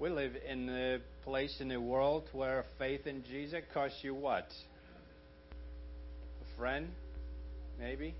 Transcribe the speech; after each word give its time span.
We 0.00 0.10
live 0.10 0.32
in 0.44 0.68
a 0.68 0.98
place 1.22 1.60
in 1.60 1.68
the 1.68 1.80
world 1.80 2.24
where 2.32 2.64
faith 2.80 3.06
in 3.06 3.22
Jesus 3.30 3.62
costs 3.72 4.02
you 4.02 4.16
what? 4.16 4.52
A 5.52 6.58
friend, 6.58 6.88
maybe? 7.78 8.16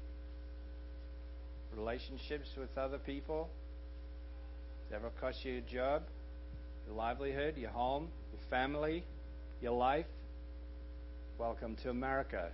Relationships 1.74 2.46
with 2.56 2.78
other 2.78 2.98
people? 2.98 3.50
Does 4.88 4.94
it 4.94 5.04
ever 5.04 5.10
cost 5.20 5.44
you 5.44 5.58
a 5.58 5.60
job? 5.60 6.02
Your 6.86 6.96
livelihood, 6.96 7.58
your 7.58 7.68
home, 7.68 8.08
your 8.32 8.40
family, 8.48 9.04
your 9.60 9.72
life? 9.72 10.06
Welcome 11.38 11.76
to 11.82 11.90
America. 11.90 12.48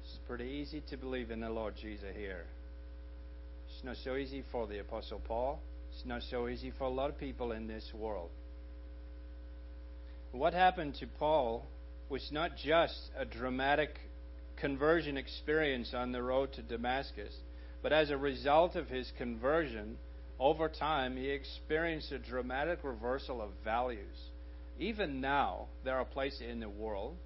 It's 0.00 0.16
pretty 0.28 0.44
easy 0.44 0.80
to 0.90 0.96
believe 0.96 1.32
in 1.32 1.40
the 1.40 1.50
Lord 1.50 1.74
Jesus 1.74 2.14
here. 2.16 2.44
It's 3.66 3.84
not 3.84 3.96
so 4.04 4.14
easy 4.14 4.44
for 4.52 4.68
the 4.68 4.78
Apostle 4.78 5.20
Paul. 5.26 5.58
It's 5.92 6.06
not 6.06 6.22
so 6.30 6.46
easy 6.46 6.72
for 6.78 6.84
a 6.84 6.88
lot 6.88 7.10
of 7.10 7.18
people 7.18 7.50
in 7.50 7.66
this 7.66 7.90
world. 7.92 8.30
What 10.30 10.54
happened 10.54 10.94
to 11.00 11.08
Paul 11.18 11.66
was 12.08 12.28
not 12.30 12.52
just 12.56 13.10
a 13.18 13.24
dramatic 13.24 13.98
conversion 14.54 15.16
experience 15.16 15.94
on 15.94 16.12
the 16.12 16.22
road 16.22 16.52
to 16.52 16.62
Damascus, 16.62 17.34
but 17.82 17.92
as 17.92 18.10
a 18.10 18.16
result 18.16 18.76
of 18.76 18.86
his 18.88 19.10
conversion, 19.18 19.96
over 20.40 20.68
time, 20.68 21.16
he 21.16 21.30
experienced 21.30 22.12
a 22.12 22.18
dramatic 22.18 22.80
reversal 22.84 23.42
of 23.42 23.50
values. 23.64 24.16
Even 24.78 25.20
now, 25.20 25.66
there 25.84 25.96
are 25.96 26.04
places 26.04 26.42
in 26.48 26.60
the 26.60 26.68
world 26.68 27.16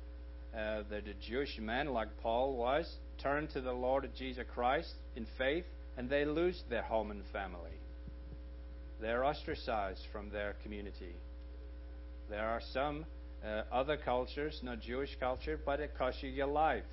uh, 0.55 0.83
that 0.89 1.07
a 1.07 1.29
Jewish 1.29 1.59
man 1.59 1.89
like 1.89 2.09
Paul 2.23 2.57
was 2.57 2.91
turn 3.23 3.49
to 3.49 3.61
the 3.61 3.73
Lord 3.73 4.09
Jesus 4.19 4.45
Christ 4.55 4.93
in 5.15 5.27
faith, 5.37 5.65
and 5.99 6.09
they 6.09 6.25
lose 6.25 6.63
their 6.71 6.83
home 6.83 7.11
and 7.11 7.23
family. 7.33 7.77
They're 9.01 9.25
ostracized 9.25 10.03
from 10.11 10.31
their 10.31 10.55
community. 10.63 11.15
There 12.31 12.47
are 12.47 12.63
some 12.73 13.05
uh, 13.45 13.63
other 13.71 13.99
cultures, 13.99 14.59
not 14.63 14.81
Jewish 14.81 15.15
culture, 15.21 15.61
but 15.65 15.81
it 15.81 15.93
costs 15.99 16.23
you 16.23 16.31
your 16.31 16.47
life. 16.47 16.85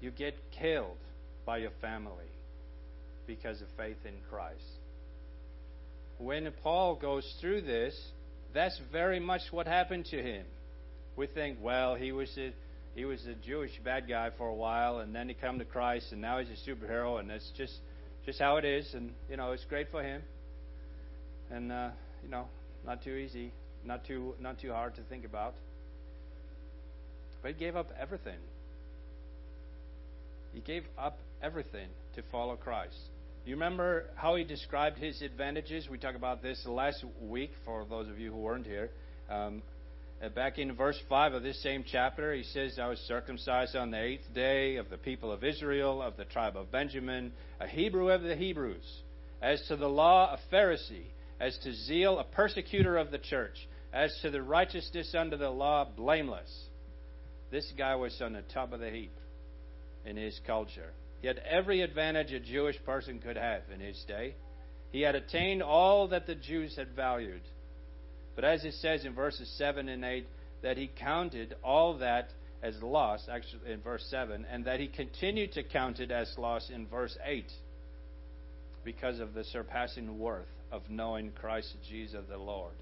You 0.00 0.12
get 0.12 0.34
killed 0.56 0.98
by 1.44 1.58
your 1.58 1.72
family 1.80 2.26
because 3.26 3.60
of 3.60 3.68
faith 3.76 3.98
in 4.04 4.14
Christ. 4.30 4.62
When 6.18 6.50
Paul 6.62 6.96
goes 6.96 7.30
through 7.40 7.62
this, 7.62 7.94
that's 8.54 8.80
very 8.90 9.20
much 9.20 9.42
what 9.50 9.66
happened 9.66 10.06
to 10.06 10.22
him. 10.22 10.46
We 11.16 11.26
think, 11.26 11.58
well, 11.60 11.94
he 11.94 12.12
was 12.12 12.30
a 12.38 12.52
he 12.94 13.04
was 13.04 13.24
a 13.26 13.34
Jewish 13.34 13.72
bad 13.84 14.08
guy 14.08 14.30
for 14.38 14.48
a 14.48 14.54
while, 14.54 15.00
and 15.00 15.14
then 15.14 15.28
he 15.28 15.34
come 15.34 15.58
to 15.58 15.66
Christ, 15.66 16.06
and 16.12 16.22
now 16.22 16.38
he's 16.38 16.48
a 16.48 16.70
superhero, 16.70 17.20
and 17.20 17.28
that's 17.28 17.50
just 17.56 17.74
just 18.24 18.38
how 18.38 18.56
it 18.56 18.64
is, 18.64 18.92
and 18.94 19.12
you 19.30 19.36
know 19.36 19.52
it's 19.52 19.64
great 19.64 19.88
for 19.90 20.02
him, 20.02 20.22
and 21.50 21.70
uh, 21.70 21.90
you 22.22 22.30
know 22.30 22.46
not 22.86 23.04
too 23.04 23.14
easy, 23.14 23.52
not 23.84 24.06
too 24.06 24.34
not 24.40 24.58
too 24.58 24.72
hard 24.72 24.94
to 24.96 25.02
think 25.02 25.24
about. 25.24 25.54
But 27.42 27.52
he 27.52 27.58
gave 27.58 27.76
up 27.76 27.88
everything. 28.00 28.38
He 30.54 30.60
gave 30.60 30.84
up 30.98 31.18
everything 31.42 31.88
to 32.14 32.22
follow 32.32 32.56
Christ. 32.56 32.96
You 33.46 33.54
remember 33.54 34.06
how 34.16 34.34
he 34.34 34.42
described 34.42 34.98
his 34.98 35.22
advantages? 35.22 35.88
We 35.88 35.98
talked 35.98 36.16
about 36.16 36.42
this 36.42 36.66
last 36.66 37.04
week 37.20 37.52
for 37.64 37.86
those 37.88 38.08
of 38.08 38.18
you 38.18 38.32
who 38.32 38.38
weren't 38.38 38.66
here. 38.66 38.90
Um, 39.30 39.62
uh, 40.20 40.30
back 40.30 40.58
in 40.58 40.74
verse 40.74 40.98
5 41.08 41.34
of 41.34 41.44
this 41.44 41.62
same 41.62 41.84
chapter, 41.88 42.34
he 42.34 42.42
says, 42.42 42.76
I 42.82 42.88
was 42.88 42.98
circumcised 43.06 43.76
on 43.76 43.92
the 43.92 44.02
eighth 44.02 44.34
day 44.34 44.76
of 44.76 44.90
the 44.90 44.96
people 44.96 45.30
of 45.30 45.44
Israel, 45.44 46.02
of 46.02 46.16
the 46.16 46.24
tribe 46.24 46.56
of 46.56 46.72
Benjamin, 46.72 47.32
a 47.60 47.68
Hebrew 47.68 48.08
of 48.08 48.22
the 48.22 48.34
Hebrews. 48.34 48.84
As 49.40 49.62
to 49.68 49.76
the 49.76 49.88
law, 49.88 50.34
a 50.34 50.52
Pharisee. 50.52 51.06
As 51.38 51.56
to 51.58 51.72
zeal, 51.72 52.18
a 52.18 52.24
persecutor 52.24 52.96
of 52.96 53.12
the 53.12 53.18
church. 53.18 53.68
As 53.92 54.12
to 54.22 54.30
the 54.30 54.42
righteousness 54.42 55.14
under 55.16 55.36
the 55.36 55.50
law, 55.50 55.86
blameless. 55.96 56.52
This 57.52 57.72
guy 57.78 57.94
was 57.94 58.20
on 58.20 58.32
the 58.32 58.42
top 58.52 58.72
of 58.72 58.80
the 58.80 58.90
heap 58.90 59.12
in 60.04 60.16
his 60.16 60.40
culture. 60.44 60.90
He 61.26 61.28
had 61.28 61.38
every 61.38 61.80
advantage 61.80 62.30
a 62.30 62.38
Jewish 62.38 62.76
person 62.84 63.18
could 63.18 63.36
have 63.36 63.62
in 63.74 63.80
his 63.80 64.00
day. 64.06 64.36
He 64.92 65.00
had 65.00 65.16
attained 65.16 65.60
all 65.60 66.06
that 66.06 66.28
the 66.28 66.36
Jews 66.36 66.76
had 66.76 66.94
valued. 66.94 67.40
But 68.36 68.44
as 68.44 68.64
it 68.64 68.74
says 68.74 69.04
in 69.04 69.12
verses 69.12 69.52
7 69.58 69.88
and 69.88 70.04
8, 70.04 70.24
that 70.62 70.76
he 70.76 70.86
counted 70.86 71.56
all 71.64 71.98
that 71.98 72.28
as 72.62 72.80
loss, 72.80 73.28
actually 73.28 73.72
in 73.72 73.80
verse 73.80 74.06
7, 74.08 74.46
and 74.48 74.66
that 74.66 74.78
he 74.78 74.86
continued 74.86 75.50
to 75.54 75.64
count 75.64 75.98
it 75.98 76.12
as 76.12 76.32
loss 76.38 76.70
in 76.70 76.86
verse 76.86 77.18
8 77.24 77.50
because 78.84 79.18
of 79.18 79.34
the 79.34 79.42
surpassing 79.42 80.20
worth 80.20 80.46
of 80.70 80.82
knowing 80.88 81.32
Christ 81.32 81.74
Jesus 81.90 82.22
the 82.28 82.38
Lord. 82.38 82.76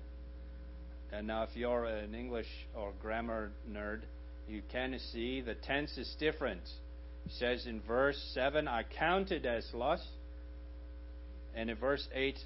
And 1.15 1.27
now, 1.27 1.44
if 1.44 1.56
you're 1.56 1.87
an 1.87 2.15
English 2.15 2.49
or 2.75 2.93
grammar 3.00 3.53
nerd, 3.66 4.00
you 4.47 4.60
can 4.71 4.99
see 5.15 5.41
the 5.41 5.54
tense 5.54 5.97
is 5.97 6.15
different. 6.21 6.60
Says 7.31 7.67
in 7.67 7.81
verse 7.81 8.21
7, 8.35 8.69
I 8.69 8.83
counted 8.83 9.47
as 9.47 9.67
loss. 9.73 10.07
And 11.55 11.71
in 11.71 11.77
verse 11.77 12.07
8, 12.15 12.39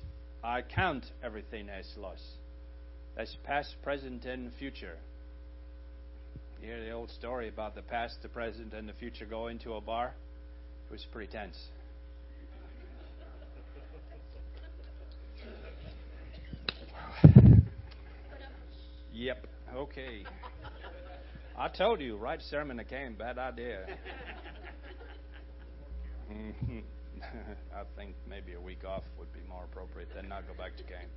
I 0.43 0.63
count 0.63 1.05
everything 1.23 1.69
as 1.69 1.87
loss. 1.97 2.23
That's 3.17 3.37
past, 3.45 3.75
present, 3.83 4.25
and 4.25 4.53
future. 4.55 4.97
You 6.61 6.69
hear 6.69 6.85
the 6.85 6.93
old 6.93 7.11
story 7.11 7.49
about 7.49 7.75
the 7.75 7.83
past, 7.83 8.23
the 8.23 8.29
present, 8.29 8.73
and 8.75 8.89
the 8.89 8.93
future 8.93 9.27
going 9.27 9.59
to 9.61 9.75
a 9.75 9.81
bar? 9.81 10.15
It 10.89 10.93
was 10.93 11.05
pretty 11.13 11.31
tense. 11.33 11.59
yep, 19.13 19.47
okay. 19.75 20.25
I 21.57 21.69
told 21.69 22.01
you, 22.01 22.17
right 22.17 22.41
sermon 22.41 22.77
that 22.77 22.89
came, 22.89 23.15
bad 23.15 23.39
idea. 23.39 23.87
Mm-hmm. 26.31 26.79
I 27.75 27.83
think 27.97 28.15
maybe 28.29 28.55
a 28.55 28.61
week 28.61 28.85
off 28.87 29.03
would 29.19 29.33
be 29.33 29.41
more 29.49 29.65
appropriate 29.65 30.09
than 30.15 30.29
not 30.29 30.47
go 30.47 30.55
back 30.55 30.77
to 30.77 30.83
game. 30.83 31.09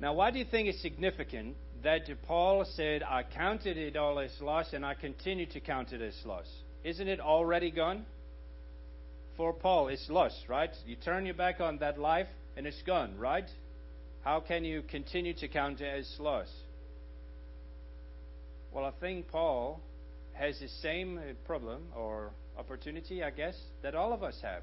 Now, 0.00 0.14
why 0.14 0.30
do 0.30 0.38
you 0.38 0.44
think 0.44 0.68
it's 0.68 0.82
significant 0.82 1.56
that 1.82 2.02
Paul 2.26 2.64
said, 2.64 3.02
I 3.02 3.22
counted 3.22 3.76
it 3.76 3.96
all 3.96 4.18
as 4.18 4.32
loss 4.40 4.72
and 4.72 4.84
I 4.84 4.94
continue 4.94 5.46
to 5.46 5.60
count 5.60 5.92
it 5.92 6.00
as 6.00 6.14
loss? 6.24 6.46
Isn't 6.84 7.08
it 7.08 7.20
already 7.20 7.70
gone? 7.70 8.04
For 9.36 9.52
Paul, 9.52 9.88
it's 9.88 10.10
loss, 10.10 10.36
right? 10.48 10.70
You 10.86 10.96
turn 10.96 11.24
your 11.24 11.34
back 11.34 11.60
on 11.60 11.78
that 11.78 11.98
life 11.98 12.26
and 12.56 12.66
it's 12.66 12.82
gone, 12.82 13.16
right? 13.16 13.48
How 14.22 14.40
can 14.40 14.64
you 14.64 14.82
continue 14.82 15.34
to 15.34 15.48
count 15.48 15.80
it 15.80 15.88
as 15.88 16.16
loss? 16.18 16.48
Well, 18.72 18.84
I 18.84 18.92
think 19.00 19.28
Paul 19.28 19.80
has 20.32 20.58
the 20.58 20.68
same 20.68 21.20
problem 21.46 21.82
or 21.96 22.32
opportunity, 22.58 23.22
I 23.22 23.30
guess, 23.30 23.58
that 23.82 23.94
all 23.94 24.12
of 24.12 24.22
us 24.22 24.38
have. 24.42 24.62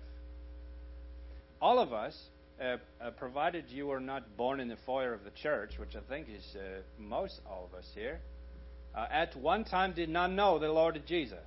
All 1.61 1.79
of 1.79 1.91
us, 1.91 2.17
uh, 2.61 2.77
uh, 3.01 3.11
provided 3.11 3.66
you 3.69 3.89
are 3.91 4.00
not 4.00 4.35
born 4.35 4.59
in 4.59 4.67
the 4.67 4.77
foyer 4.85 5.13
of 5.13 5.23
the 5.23 5.31
church, 5.31 5.72
which 5.77 5.95
I 5.95 6.01
think 6.09 6.27
is 6.29 6.55
uh, 6.55 6.81
most 6.97 7.39
all 7.50 7.69
of 7.72 7.77
us 7.77 7.85
here, 7.95 8.19
uh, 8.95 9.07
at 9.09 9.35
one 9.35 9.63
time 9.63 9.94
did 9.94 10.09
not 10.09 10.31
know 10.31 10.59
the 10.59 10.67
Lord 10.67 11.01
Jesus. 11.07 11.39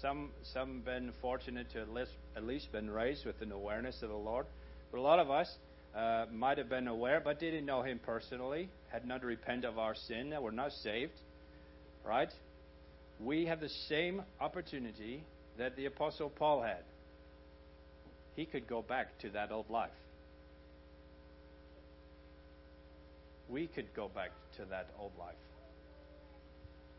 Some 0.00 0.30
some 0.52 0.80
been 0.80 1.12
fortunate 1.22 1.70
to 1.72 1.80
at 1.80 1.92
least, 1.92 2.10
at 2.36 2.44
least 2.44 2.72
been 2.72 2.90
raised 2.90 3.24
with 3.24 3.40
an 3.40 3.52
awareness 3.52 4.02
of 4.02 4.08
the 4.08 4.16
Lord, 4.16 4.46
but 4.90 4.98
a 4.98 5.00
lot 5.00 5.18
of 5.18 5.30
us 5.30 5.48
uh, 5.96 6.26
might 6.32 6.58
have 6.58 6.68
been 6.68 6.88
aware 6.88 7.20
but 7.24 7.40
didn't 7.40 7.64
know 7.64 7.82
Him 7.82 8.00
personally, 8.04 8.68
had 8.88 9.06
not 9.06 9.24
repented 9.24 9.64
of 9.64 9.78
our 9.78 9.94
sin, 9.94 10.32
and 10.32 10.42
were 10.42 10.52
not 10.52 10.72
saved. 10.72 11.18
Right? 12.04 12.30
We 13.20 13.46
have 13.46 13.60
the 13.60 13.70
same 13.88 14.22
opportunity 14.40 15.24
that 15.58 15.76
the 15.76 15.86
Apostle 15.86 16.30
Paul 16.30 16.62
had. 16.62 16.82
He 18.34 18.44
could 18.44 18.66
go 18.66 18.82
back 18.82 19.18
to 19.20 19.30
that 19.30 19.50
old 19.50 19.70
life. 19.70 19.90
We 23.48 23.66
could 23.66 23.94
go 23.94 24.08
back 24.08 24.30
to 24.56 24.64
that 24.66 24.88
old 24.98 25.12
life. 25.18 25.34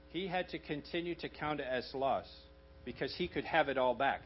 He 0.10 0.28
had 0.28 0.50
to 0.50 0.60
continue 0.60 1.16
to 1.16 1.30
count 1.30 1.60
it 1.60 1.68
as 1.70 1.88
loss 1.94 2.26
because 2.86 3.14
he 3.16 3.28
could 3.28 3.44
have 3.44 3.70
it 3.70 3.78
all 3.78 3.94
back. 3.94 4.22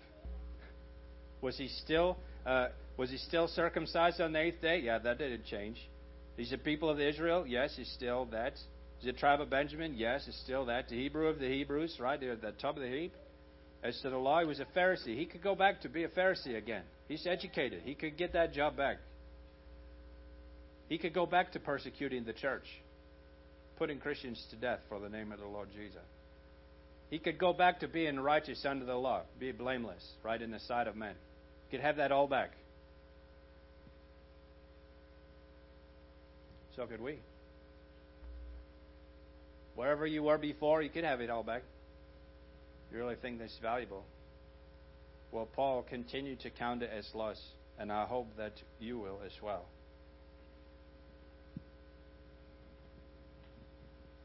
Was 1.41 1.57
he 1.57 1.67
still 1.67 2.17
uh, 2.45 2.67
was 2.97 3.09
he 3.09 3.17
still 3.17 3.47
circumcised 3.47 4.21
on 4.21 4.33
the 4.33 4.39
eighth 4.39 4.61
day? 4.61 4.79
Yeah, 4.79 4.99
that 4.99 5.17
didn't 5.17 5.45
change. 5.45 5.77
He's 6.37 6.53
a 6.53 6.57
people 6.57 6.89
of 6.89 6.99
Israel. 6.99 7.45
Yes, 7.47 7.73
he's 7.75 7.91
still 7.91 8.25
that. 8.31 8.53
Is 9.01 9.07
it 9.07 9.17
tribe 9.17 9.41
of 9.41 9.49
Benjamin? 9.49 9.95
Yes, 9.95 10.25
it's 10.27 10.39
still 10.43 10.65
that. 10.65 10.89
The 10.89 10.95
Hebrew 10.95 11.27
of 11.27 11.39
the 11.39 11.47
Hebrews, 11.47 11.97
right? 11.99 12.19
They're 12.19 12.33
at 12.33 12.41
the 12.41 12.51
top 12.51 12.77
of 12.77 12.83
the 12.83 12.89
heap. 12.89 13.13
As 13.83 13.99
to 14.01 14.09
the 14.09 14.17
law, 14.17 14.39
he 14.39 14.45
was 14.45 14.59
a 14.59 14.65
Pharisee. 14.77 15.17
He 15.17 15.25
could 15.25 15.41
go 15.41 15.55
back 15.55 15.81
to 15.81 15.89
be 15.89 16.03
a 16.03 16.07
Pharisee 16.07 16.55
again. 16.55 16.83
He's 17.07 17.25
educated. 17.25 17.81
He 17.83 17.95
could 17.95 18.17
get 18.17 18.33
that 18.33 18.53
job 18.53 18.77
back. 18.77 18.97
He 20.87 20.97
could 20.97 21.13
go 21.13 21.25
back 21.25 21.53
to 21.53 21.59
persecuting 21.59 22.25
the 22.25 22.33
church, 22.33 22.65
putting 23.77 23.99
Christians 23.99 24.45
to 24.51 24.55
death 24.55 24.79
for 24.89 24.99
the 24.99 25.09
name 25.09 25.31
of 25.31 25.39
the 25.39 25.47
Lord 25.47 25.69
Jesus. 25.73 26.03
He 27.09 27.17
could 27.17 27.37
go 27.37 27.53
back 27.53 27.79
to 27.79 27.87
being 27.87 28.19
righteous 28.19 28.65
under 28.65 28.85
the 28.85 28.95
law, 28.95 29.21
be 29.39 29.51
blameless, 29.51 30.05
right 30.23 30.41
in 30.41 30.51
the 30.51 30.59
sight 30.59 30.87
of 30.87 30.95
men. 30.95 31.15
He 31.67 31.77
could 31.77 31.83
have 31.83 31.97
that 31.97 32.11
all 32.11 32.27
back. 32.27 32.51
So 36.75 36.85
could 36.85 37.01
we. 37.01 37.19
Wherever 39.75 40.05
you 40.05 40.23
were 40.23 40.37
before, 40.37 40.81
you 40.81 40.89
could 40.89 41.03
have 41.03 41.21
it 41.21 41.29
all 41.29 41.43
back. 41.43 41.63
You 42.91 42.97
really 42.97 43.15
think 43.15 43.39
this 43.39 43.57
valuable? 43.61 44.03
Well, 45.31 45.47
Paul 45.55 45.83
continued 45.83 46.41
to 46.41 46.49
count 46.49 46.83
it 46.83 46.89
as 46.95 47.09
loss, 47.13 47.41
and 47.79 47.91
I 47.91 48.05
hope 48.05 48.27
that 48.37 48.53
you 48.79 48.99
will 48.99 49.19
as 49.25 49.31
well. 49.41 49.65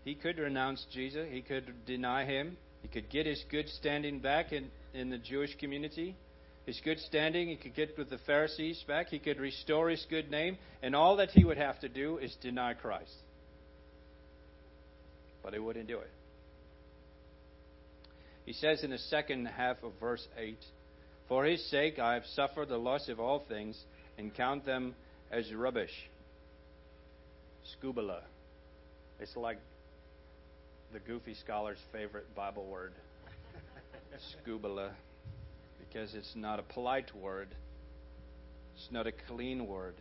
He 0.04 0.14
could 0.14 0.38
renounce 0.38 0.84
Jesus, 0.92 1.26
he 1.30 1.42
could 1.42 1.84
deny 1.86 2.24
him, 2.24 2.56
he 2.82 2.88
could 2.88 3.08
get 3.10 3.26
his 3.26 3.44
good 3.50 3.68
standing 3.68 4.20
back 4.20 4.52
in, 4.52 4.70
in 4.94 5.10
the 5.10 5.18
Jewish 5.18 5.56
community. 5.58 6.16
His 6.64 6.80
good 6.84 6.98
standing, 6.98 7.48
he 7.48 7.56
could 7.56 7.74
get 7.74 7.96
with 7.96 8.10
the 8.10 8.18
Pharisees 8.18 8.84
back, 8.88 9.08
he 9.08 9.20
could 9.20 9.38
restore 9.38 9.88
his 9.88 10.04
good 10.10 10.30
name, 10.30 10.58
and 10.82 10.96
all 10.96 11.16
that 11.16 11.30
he 11.30 11.44
would 11.44 11.58
have 11.58 11.78
to 11.80 11.88
do 11.88 12.18
is 12.18 12.36
deny 12.40 12.74
Christ. 12.74 13.14
But 15.44 15.52
he 15.52 15.60
wouldn't 15.60 15.86
do 15.86 15.98
it. 15.98 16.10
He 18.46 18.52
says 18.52 18.84
in 18.84 18.90
the 18.90 18.98
second 18.98 19.46
half 19.46 19.82
of 19.82 19.92
verse 20.00 20.26
8 20.38 20.56
For 21.28 21.44
his 21.44 21.68
sake 21.68 21.98
I 21.98 22.14
have 22.14 22.24
suffered 22.34 22.68
the 22.68 22.78
loss 22.78 23.08
of 23.08 23.18
all 23.20 23.40
things 23.48 23.78
and 24.16 24.32
count 24.32 24.64
them 24.64 24.94
as 25.30 25.52
rubbish. 25.52 25.90
Scubala. 27.74 28.20
It's 29.18 29.36
like 29.36 29.58
the 30.92 31.00
goofy 31.00 31.34
scholar's 31.34 31.80
favorite 31.92 32.34
Bible 32.36 32.64
word. 32.66 32.92
Scubala. 34.46 34.90
Because 35.80 36.14
it's 36.14 36.32
not 36.36 36.60
a 36.60 36.62
polite 36.62 37.14
word, 37.14 37.48
it's 38.76 38.92
not 38.92 39.06
a 39.06 39.12
clean 39.28 39.66
word. 39.66 39.94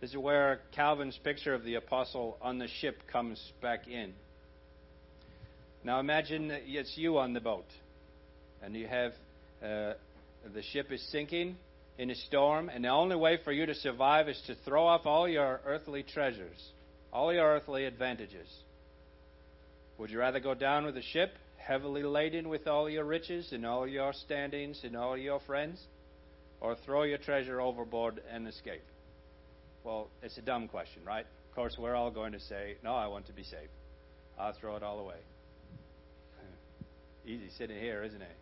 This 0.00 0.10
is 0.10 0.16
where 0.16 0.60
Calvin's 0.74 1.18
picture 1.22 1.54
of 1.54 1.64
the 1.64 1.76
apostle 1.76 2.38
on 2.42 2.58
the 2.58 2.68
ship 2.80 3.02
comes 3.10 3.40
back 3.62 3.86
in. 3.88 4.14
Now 5.86 6.00
imagine 6.00 6.50
it's 6.50 6.98
you 6.98 7.18
on 7.18 7.32
the 7.32 7.40
boat, 7.40 7.68
and 8.60 8.74
you 8.74 8.88
have 8.88 9.12
uh, 9.62 9.92
the 10.52 10.62
ship 10.72 10.90
is 10.90 11.00
sinking 11.12 11.54
in 11.96 12.10
a 12.10 12.14
storm, 12.16 12.68
and 12.68 12.82
the 12.82 12.88
only 12.88 13.14
way 13.14 13.38
for 13.44 13.52
you 13.52 13.66
to 13.66 13.74
survive 13.76 14.28
is 14.28 14.42
to 14.48 14.56
throw 14.64 14.84
off 14.84 15.06
all 15.06 15.28
your 15.28 15.60
earthly 15.64 16.02
treasures, 16.02 16.60
all 17.12 17.32
your 17.32 17.46
earthly 17.46 17.84
advantages. 17.84 18.48
Would 19.98 20.10
you 20.10 20.18
rather 20.18 20.40
go 20.40 20.54
down 20.54 20.86
with 20.86 20.96
the 20.96 21.02
ship, 21.02 21.30
heavily 21.56 22.02
laden 22.02 22.48
with 22.48 22.66
all 22.66 22.90
your 22.90 23.04
riches 23.04 23.52
and 23.52 23.64
all 23.64 23.86
your 23.86 24.12
standings 24.12 24.80
and 24.82 24.96
all 24.96 25.16
your 25.16 25.38
friends, 25.46 25.80
or 26.60 26.74
throw 26.84 27.04
your 27.04 27.18
treasure 27.18 27.60
overboard 27.60 28.20
and 28.28 28.48
escape? 28.48 28.82
Well, 29.84 30.08
it's 30.20 30.36
a 30.36 30.42
dumb 30.42 30.66
question, 30.66 31.02
right? 31.06 31.26
Of 31.48 31.54
course, 31.54 31.76
we're 31.78 31.94
all 31.94 32.10
going 32.10 32.32
to 32.32 32.40
say, 32.40 32.74
No, 32.82 32.96
I 32.96 33.06
want 33.06 33.28
to 33.28 33.32
be 33.32 33.44
saved. 33.44 33.70
I'll 34.36 34.52
throw 34.52 34.74
it 34.74 34.82
all 34.82 34.98
away. 34.98 35.18
Easy 37.26 37.50
sitting 37.58 37.78
here, 37.78 38.04
isn't 38.04 38.22
it? 38.22 38.36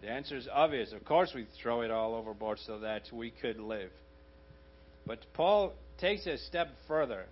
The 0.00 0.10
answer 0.10 0.36
is 0.36 0.48
obvious. 0.50 0.92
Of 0.92 1.04
course, 1.04 1.32
we 1.34 1.46
throw 1.62 1.82
it 1.82 1.90
all 1.90 2.14
overboard 2.14 2.58
so 2.66 2.78
that 2.80 3.02
we 3.12 3.30
could 3.30 3.58
live. 3.58 3.90
But 5.06 5.18
Paul 5.34 5.74
takes 5.98 6.26
a 6.26 6.38
step 6.38 6.68
further, 6.88 7.26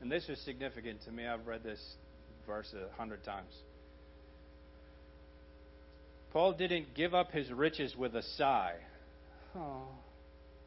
and 0.00 0.10
this 0.10 0.28
is 0.28 0.40
significant 0.44 1.02
to 1.04 1.12
me. 1.12 1.26
I've 1.26 1.46
read 1.46 1.62
this 1.62 1.80
verse 2.46 2.74
a 2.74 2.94
hundred 2.96 3.24
times. 3.24 3.52
Paul 6.32 6.54
didn't 6.54 6.94
give 6.94 7.14
up 7.14 7.30
his 7.30 7.50
riches 7.52 7.94
with 7.94 8.16
a 8.16 8.22
sigh. 8.22 8.76
Oh, 9.54 9.88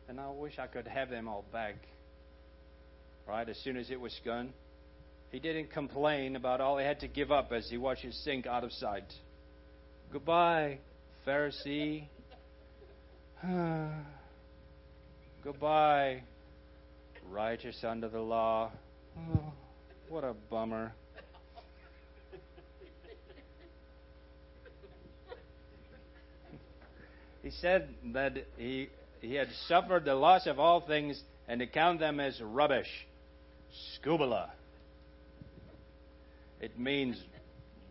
and 0.07 0.19
I 0.19 0.29
wish 0.29 0.59
I 0.59 0.67
could 0.67 0.87
have 0.87 1.09
them 1.09 1.27
all 1.27 1.43
back. 1.51 1.75
Right? 3.27 3.49
As 3.49 3.57
soon 3.57 3.77
as 3.77 3.89
it 3.89 3.99
was 3.99 4.19
gone. 4.23 4.53
He 5.31 5.39
didn't 5.39 5.71
complain 5.71 6.35
about 6.35 6.61
all 6.61 6.77
he 6.77 6.85
had 6.85 6.99
to 7.01 7.07
give 7.07 7.31
up 7.31 7.51
as 7.51 7.69
he 7.69 7.77
watched 7.77 8.05
it 8.05 8.13
sink 8.13 8.47
out 8.47 8.63
of 8.63 8.71
sight. 8.71 9.03
Goodbye, 10.11 10.77
Pharisee. 11.27 12.05
Goodbye, 15.43 16.23
righteous 17.29 17.83
under 17.83 18.09
the 18.09 18.21
law. 18.21 18.71
Oh, 19.17 19.53
what 20.09 20.23
a 20.23 20.33
bummer. 20.49 20.93
he 27.45 27.51
said 27.51 27.87
that 28.13 28.33
he, 28.57 28.89
he 29.21 29.35
had 29.35 29.49
suffered 29.67 30.03
the 30.05 30.15
loss 30.15 30.47
of 30.47 30.59
all 30.59 30.81
things 30.81 31.21
and 31.47 31.59
to 31.59 31.67
count 31.67 31.99
them 31.99 32.19
as 32.19 32.41
rubbish. 32.41 32.87
Scubala. 33.99 34.49
It 36.59 36.79
means 36.79 37.21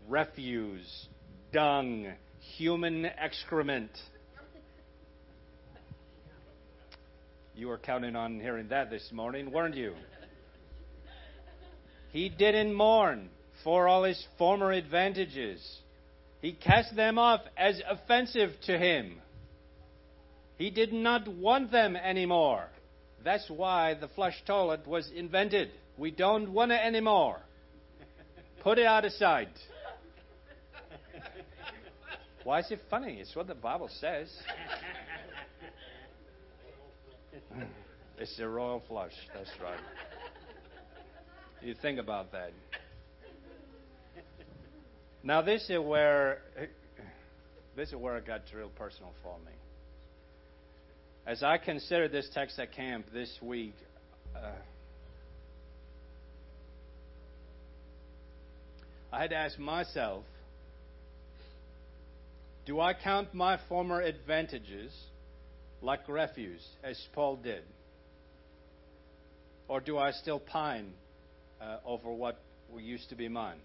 refuse, 0.09 1.09
dung, 1.53 2.13
human 2.57 3.07
excrement. 3.07 3.91
You 7.55 7.69
were 7.69 7.79
counting 7.79 8.17
on 8.17 8.41
hearing 8.41 8.69
that 8.69 8.91
this 8.91 9.09
morning, 9.13 9.53
weren't 9.53 9.77
you? 9.77 9.95
He 12.11 12.29
didn't 12.29 12.75
mourn 12.75 13.29
for 13.63 13.89
all 13.89 14.05
his 14.05 14.25
former 14.39 14.73
advantages. 14.73 15.61
He 16.41 16.53
cast 16.53 16.95
them 16.97 17.19
off 17.19 17.41
as 17.57 17.81
offensive 17.89 18.51
to 18.67 18.79
him. 18.79 19.21
He 20.57 20.71
did 20.71 20.93
not 20.93 21.27
want 21.27 21.73
them 21.73 21.97
anymore. 21.97 22.69
That's 23.25 23.49
why 23.49 23.95
the 23.95 24.09
flush 24.09 24.41
toilet 24.47 24.87
was 24.87 25.11
invented. 25.15 25.71
We 25.97 26.11
don't 26.11 26.53
want 26.53 26.73
it 26.73 26.81
anymore. 26.85 27.41
Put 28.65 28.79
it 28.79 28.87
out 28.87 29.05
of 29.05 29.13
sight. 29.13 29.51
Why 32.45 32.61
is 32.61 32.71
it 32.71 32.81
funny? 32.89 33.19
It's 33.21 33.37
what 33.37 33.47
the 33.47 33.55
Bible 33.55 33.91
says. 34.01 34.35
It's 38.17 38.37
the 38.37 38.49
royal 38.49 38.81
flush. 38.87 39.13
That's 39.35 39.51
right. 39.61 39.81
You 41.61 41.75
think 41.83 41.99
about 41.99 42.31
that. 42.31 42.53
Now 45.25 45.43
this 45.43 45.69
is 45.69 45.81
where 45.81 46.39
this 47.75 47.89
is 47.89 47.97
where 47.97 48.17
it 48.17 48.25
got 48.25 48.43
real 48.57 48.69
personal 48.69 49.13
for 49.21 49.37
me. 49.45 49.53
As 51.27 51.43
I 51.43 51.59
considered 51.59 52.13
this 52.13 52.31
text 52.33 52.57
at 52.61 52.73
camp 52.73 53.07
this 53.13 53.37
week, 53.43 53.75
uh, 54.37 54.53
I 59.15 59.21
had 59.21 59.31
to 59.31 59.37
ask 59.37 59.57
myself 59.61 60.25
do 62.67 62.81
I 62.81 62.95
count 62.95 63.33
my 63.33 63.61
former 63.69 64.01
advantages 64.01 64.93
like 65.81 66.09
refuse, 66.09 66.67
as 66.83 67.01
Paul 67.13 67.37
did? 67.37 67.63
Or 69.69 69.81
do 69.81 69.99
I 69.99 70.11
still 70.11 70.41
pine 70.41 70.95
uh, 71.61 71.77
over 71.87 72.11
what 72.11 72.41
used 72.77 73.09
to 73.11 73.15
be 73.15 73.29
mine? 73.29 73.59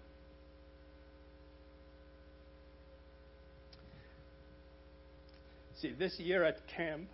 See, 5.80 5.94
this 5.98 6.16
year 6.20 6.44
at 6.44 6.58
camp, 6.68 7.08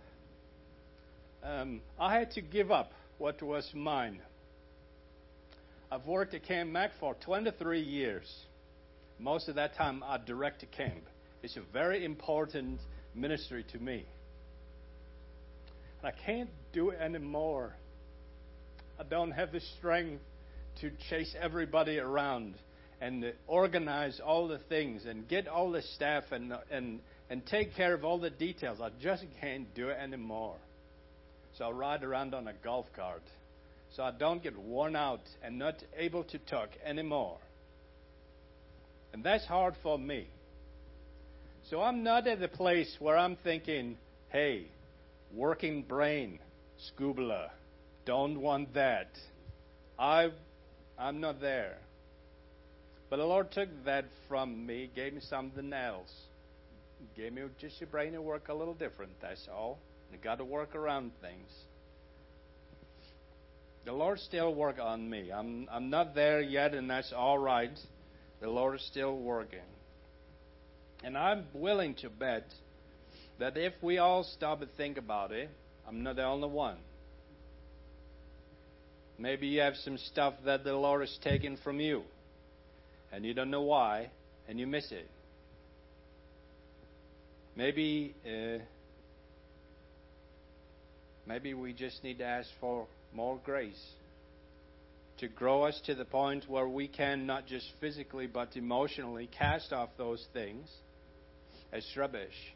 um, 1.41 1.81
I 1.99 2.19
had 2.19 2.31
to 2.31 2.41
give 2.41 2.69
up 2.69 2.91
what 3.17 3.41
was 3.41 3.67
mine. 3.73 4.19
I've 5.89 6.05
worked 6.05 6.33
at 6.33 6.43
Camp 6.43 6.69
Mac 6.69 6.91
for 6.99 7.15
23 7.23 7.79
years. 7.79 8.29
Most 9.19 9.47
of 9.47 9.55
that 9.55 9.75
time 9.75 10.03
I 10.03 10.17
direct 10.17 10.65
camp. 10.75 11.03
It's 11.41 11.55
a 11.55 11.61
very 11.71 12.03
important 12.03 12.81
ministry 13.15 13.65
to 13.71 13.79
me. 13.79 14.05
I 16.03 16.11
can't 16.11 16.49
do 16.73 16.89
it 16.89 16.99
anymore. 16.99 17.73
I 18.99 19.03
don't 19.03 19.31
have 19.31 19.53
the 19.53 19.61
strength 19.77 20.21
to 20.81 20.91
chase 21.09 21.33
everybody 21.39 21.99
around 21.99 22.55
and 22.99 23.33
organize 23.47 24.19
all 24.23 24.47
the 24.47 24.59
things 24.69 25.05
and 25.05 25.27
get 25.27 25.47
all 25.47 25.71
the 25.71 25.81
staff 25.81 26.23
and, 26.31 26.53
and, 26.69 26.99
and 27.29 27.45
take 27.45 27.75
care 27.75 27.93
of 27.93 28.03
all 28.03 28.19
the 28.19 28.29
details. 28.29 28.79
I 28.81 28.89
just 29.01 29.23
can't 29.39 29.73
do 29.73 29.89
it 29.89 29.97
anymore. 29.97 30.57
So 31.57 31.65
I 31.65 31.71
ride 31.71 32.03
around 32.03 32.33
on 32.33 32.47
a 32.47 32.53
golf 32.63 32.87
cart 32.95 33.23
so 33.95 34.03
I 34.03 34.11
don't 34.11 34.43
get 34.43 34.57
worn 34.57 34.95
out 34.95 35.21
and 35.43 35.57
not 35.57 35.75
able 35.97 36.23
to 36.25 36.37
talk 36.39 36.69
anymore. 36.85 37.37
And 39.13 39.23
that's 39.23 39.45
hard 39.45 39.75
for 39.81 39.97
me. 39.97 40.27
So 41.69 41.81
I'm 41.81 42.03
not 42.03 42.27
at 42.27 42.39
the 42.39 42.47
place 42.47 42.95
where 42.99 43.17
I'm 43.17 43.35
thinking, 43.37 43.97
hey, 44.29 44.67
working 45.33 45.81
brain, 45.83 46.39
scuba, 46.77 47.51
don't 48.05 48.39
want 48.39 48.73
that. 48.75 49.09
I, 49.99 50.29
I'm 50.97 51.19
not 51.19 51.41
there. 51.41 51.77
But 53.09 53.17
the 53.17 53.25
Lord 53.25 53.51
took 53.51 53.69
that 53.85 54.05
from 54.27 54.65
me, 54.65 54.89
gave 54.95 55.13
me 55.13 55.21
something 55.21 55.73
else. 55.73 56.11
Gave 57.15 57.33
me 57.33 57.43
just 57.59 57.79
your 57.79 57.89
brain 57.89 58.13
to 58.13 58.21
work 58.21 58.49
a 58.49 58.53
little 58.53 58.73
different, 58.73 59.11
that's 59.21 59.47
all. 59.51 59.79
You 60.11 60.17
got 60.17 60.37
to 60.37 60.45
work 60.45 60.75
around 60.75 61.11
things. 61.21 61.51
The 63.87 63.93
Lord 63.93 64.19
still 64.19 64.53
work 64.53 64.79
on 64.81 65.09
me. 65.09 65.31
I'm 65.31 65.69
I'm 65.71 65.89
not 65.89 66.13
there 66.13 66.41
yet, 66.41 66.73
and 66.73 66.89
that's 66.89 67.13
all 67.13 67.37
right. 67.37 67.71
The 68.41 68.49
Lord 68.49 68.75
is 68.75 68.85
still 68.85 69.17
working. 69.17 69.63
And 71.05 71.17
I'm 71.17 71.45
willing 71.53 71.95
to 72.01 72.09
bet 72.09 72.43
that 73.39 73.55
if 73.55 73.71
we 73.81 73.97
all 73.97 74.25
stop 74.25 74.61
and 74.61 74.69
think 74.75 74.97
about 74.97 75.31
it, 75.31 75.49
I'm 75.87 76.03
not 76.03 76.17
the 76.17 76.25
only 76.25 76.49
one. 76.49 76.75
Maybe 79.17 79.47
you 79.47 79.61
have 79.61 79.77
some 79.77 79.97
stuff 79.97 80.33
that 80.43 80.65
the 80.65 80.73
Lord 80.73 80.99
has 80.99 81.17
taken 81.23 81.55
from 81.55 81.79
you, 81.79 82.03
and 83.13 83.23
you 83.23 83.33
don't 83.33 83.49
know 83.49 83.61
why, 83.61 84.09
and 84.49 84.59
you 84.59 84.67
miss 84.67 84.91
it. 84.91 85.09
Maybe, 87.55 88.13
uh, 88.25 88.61
maybe 91.25 91.53
we 91.53 91.71
just 91.71 92.03
need 92.03 92.17
to 92.17 92.25
ask 92.25 92.49
for 92.59 92.85
more 93.13 93.39
grace 93.43 93.83
to 95.19 95.27
grow 95.27 95.63
us 95.63 95.79
to 95.85 95.95
the 95.95 96.05
point 96.05 96.47
where 96.47 96.67
we 96.67 96.87
can 96.87 97.25
not 97.25 97.47
just 97.47 97.65
physically 97.79 98.27
but 98.27 98.55
emotionally 98.55 99.27
cast 99.37 99.73
off 99.73 99.89
those 99.97 100.23
things 100.33 100.69
as 101.73 101.85
rubbish 101.95 102.53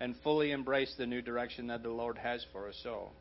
and 0.00 0.14
fully 0.22 0.50
embrace 0.50 0.94
the 0.98 1.06
new 1.06 1.22
direction 1.22 1.68
that 1.68 1.82
the 1.82 1.90
Lord 1.90 2.18
has 2.18 2.44
for 2.52 2.68
us 2.68 2.82
all. 2.86 3.12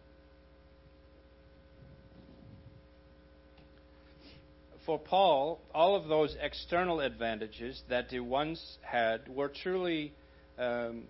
For 4.85 4.99
Paul, 4.99 5.59
all 5.73 5.95
of 5.95 6.07
those 6.07 6.35
external 6.39 6.99
advantages 6.99 7.81
that 7.89 8.11
he 8.11 8.19
once 8.19 8.77
had 8.81 9.27
were 9.27 9.49
truly 9.49 10.13
um, 10.59 11.05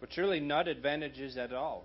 were 0.00 0.06
truly 0.06 0.40
not 0.40 0.68
advantages 0.68 1.38
at 1.38 1.52
all. 1.52 1.84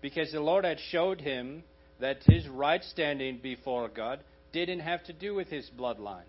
Because 0.00 0.32
the 0.32 0.40
Lord 0.40 0.64
had 0.64 0.78
showed 0.90 1.20
him 1.20 1.62
that 2.00 2.22
his 2.24 2.46
right 2.48 2.82
standing 2.84 3.38
before 3.42 3.88
God 3.88 4.20
didn't 4.52 4.80
have 4.80 5.04
to 5.04 5.12
do 5.12 5.34
with 5.34 5.48
his 5.48 5.70
bloodline 5.78 6.28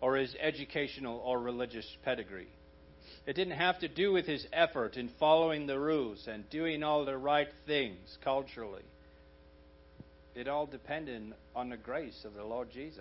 or 0.00 0.16
his 0.16 0.34
educational 0.40 1.18
or 1.24 1.40
religious 1.40 1.86
pedigree. 2.04 2.48
It 3.26 3.34
didn't 3.34 3.58
have 3.58 3.80
to 3.80 3.88
do 3.88 4.12
with 4.12 4.26
his 4.26 4.46
effort 4.52 4.96
in 4.96 5.10
following 5.18 5.66
the 5.66 5.78
rules 5.78 6.28
and 6.28 6.48
doing 6.50 6.82
all 6.82 7.04
the 7.04 7.16
right 7.16 7.48
things 7.66 8.18
culturally. 8.22 8.84
It 10.34 10.48
all 10.48 10.66
depended 10.66 11.34
on 11.54 11.70
the 11.70 11.76
grace 11.76 12.24
of 12.24 12.34
the 12.34 12.44
Lord 12.44 12.70
Jesus. 12.72 13.00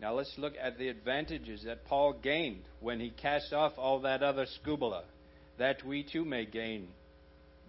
Now 0.00 0.14
let's 0.14 0.34
look 0.36 0.54
at 0.60 0.78
the 0.78 0.88
advantages 0.88 1.62
that 1.64 1.86
Paul 1.86 2.12
gained 2.12 2.64
when 2.80 3.00
he 3.00 3.10
cast 3.10 3.52
off 3.52 3.72
all 3.78 4.00
that 4.00 4.22
other 4.22 4.46
scubala, 4.46 5.02
that 5.58 5.84
we 5.84 6.02
too 6.02 6.24
may 6.24 6.44
gain 6.44 6.88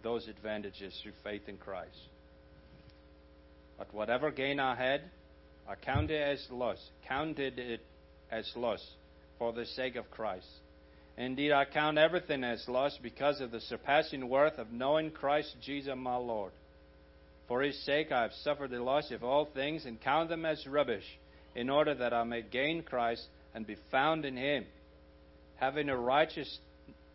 those 0.05 0.27
advantages 0.27 0.97
through 1.01 1.13
faith 1.23 1.49
in 1.49 1.57
Christ. 1.57 1.97
But 3.75 3.91
whatever 3.91 4.29
gain 4.29 4.59
I 4.59 4.75
had, 4.75 5.01
I 5.67 5.73
counted 5.73 6.21
as 6.21 6.45
loss, 6.51 6.77
counted 7.07 7.57
it 7.57 7.81
as 8.31 8.49
loss 8.55 8.85
for 9.39 9.51
the 9.51 9.65
sake 9.65 9.95
of 9.95 10.11
Christ. 10.11 10.45
Indeed, 11.17 11.51
I 11.51 11.65
count 11.65 11.97
everything 11.97 12.43
as 12.43 12.63
loss 12.67 12.95
because 13.01 13.41
of 13.41 13.49
the 13.49 13.61
surpassing 13.61 14.29
worth 14.29 14.59
of 14.59 14.71
knowing 14.71 15.09
Christ 15.09 15.55
Jesus 15.59 15.95
my 15.97 16.17
Lord. 16.17 16.51
For 17.47 17.63
his 17.63 17.83
sake 17.83 18.11
I 18.11 18.21
have 18.21 18.33
suffered 18.43 18.69
the 18.69 18.83
loss 18.83 19.09
of 19.09 19.23
all 19.23 19.45
things 19.55 19.85
and 19.85 19.99
count 19.99 20.29
them 20.29 20.45
as 20.45 20.67
rubbish, 20.67 21.05
in 21.55 21.67
order 21.69 21.95
that 21.95 22.13
I 22.13 22.23
may 22.25 22.43
gain 22.43 22.83
Christ 22.83 23.25
and 23.55 23.65
be 23.65 23.77
found 23.89 24.23
in 24.23 24.37
him, 24.37 24.65
having 25.55 25.89
a 25.89 25.97
righteous 25.97 26.59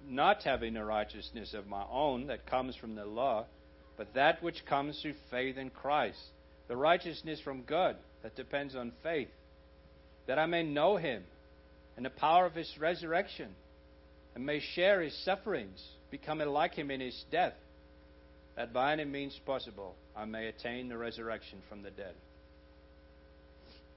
not 0.08 0.42
having 0.42 0.76
a 0.76 0.84
righteousness 0.84 1.54
of 1.54 1.66
my 1.66 1.84
own 1.90 2.26
that 2.28 2.46
comes 2.46 2.76
from 2.76 2.94
the 2.94 3.04
law, 3.04 3.46
but 3.96 4.14
that 4.14 4.42
which 4.42 4.64
comes 4.66 5.00
through 5.00 5.14
faith 5.30 5.56
in 5.56 5.70
Christ, 5.70 6.18
the 6.68 6.76
righteousness 6.76 7.40
from 7.40 7.64
God 7.64 7.96
that 8.22 8.36
depends 8.36 8.74
on 8.74 8.92
faith, 9.02 9.28
that 10.26 10.38
I 10.38 10.46
may 10.46 10.62
know 10.62 10.96
him 10.96 11.22
and 11.96 12.06
the 12.06 12.10
power 12.10 12.46
of 12.46 12.54
his 12.54 12.72
resurrection, 12.78 13.48
and 14.34 14.46
may 14.46 14.60
share 14.74 15.02
his 15.02 15.16
sufferings, 15.24 15.82
becoming 16.10 16.48
like 16.48 16.74
him 16.74 16.90
in 16.90 17.00
his 17.00 17.24
death, 17.30 17.52
that 18.56 18.72
by 18.72 18.92
any 18.92 19.04
means 19.04 19.38
possible 19.44 19.94
I 20.16 20.24
may 20.24 20.46
attain 20.46 20.88
the 20.88 20.96
resurrection 20.96 21.58
from 21.68 21.82
the 21.82 21.90
dead. 21.90 22.14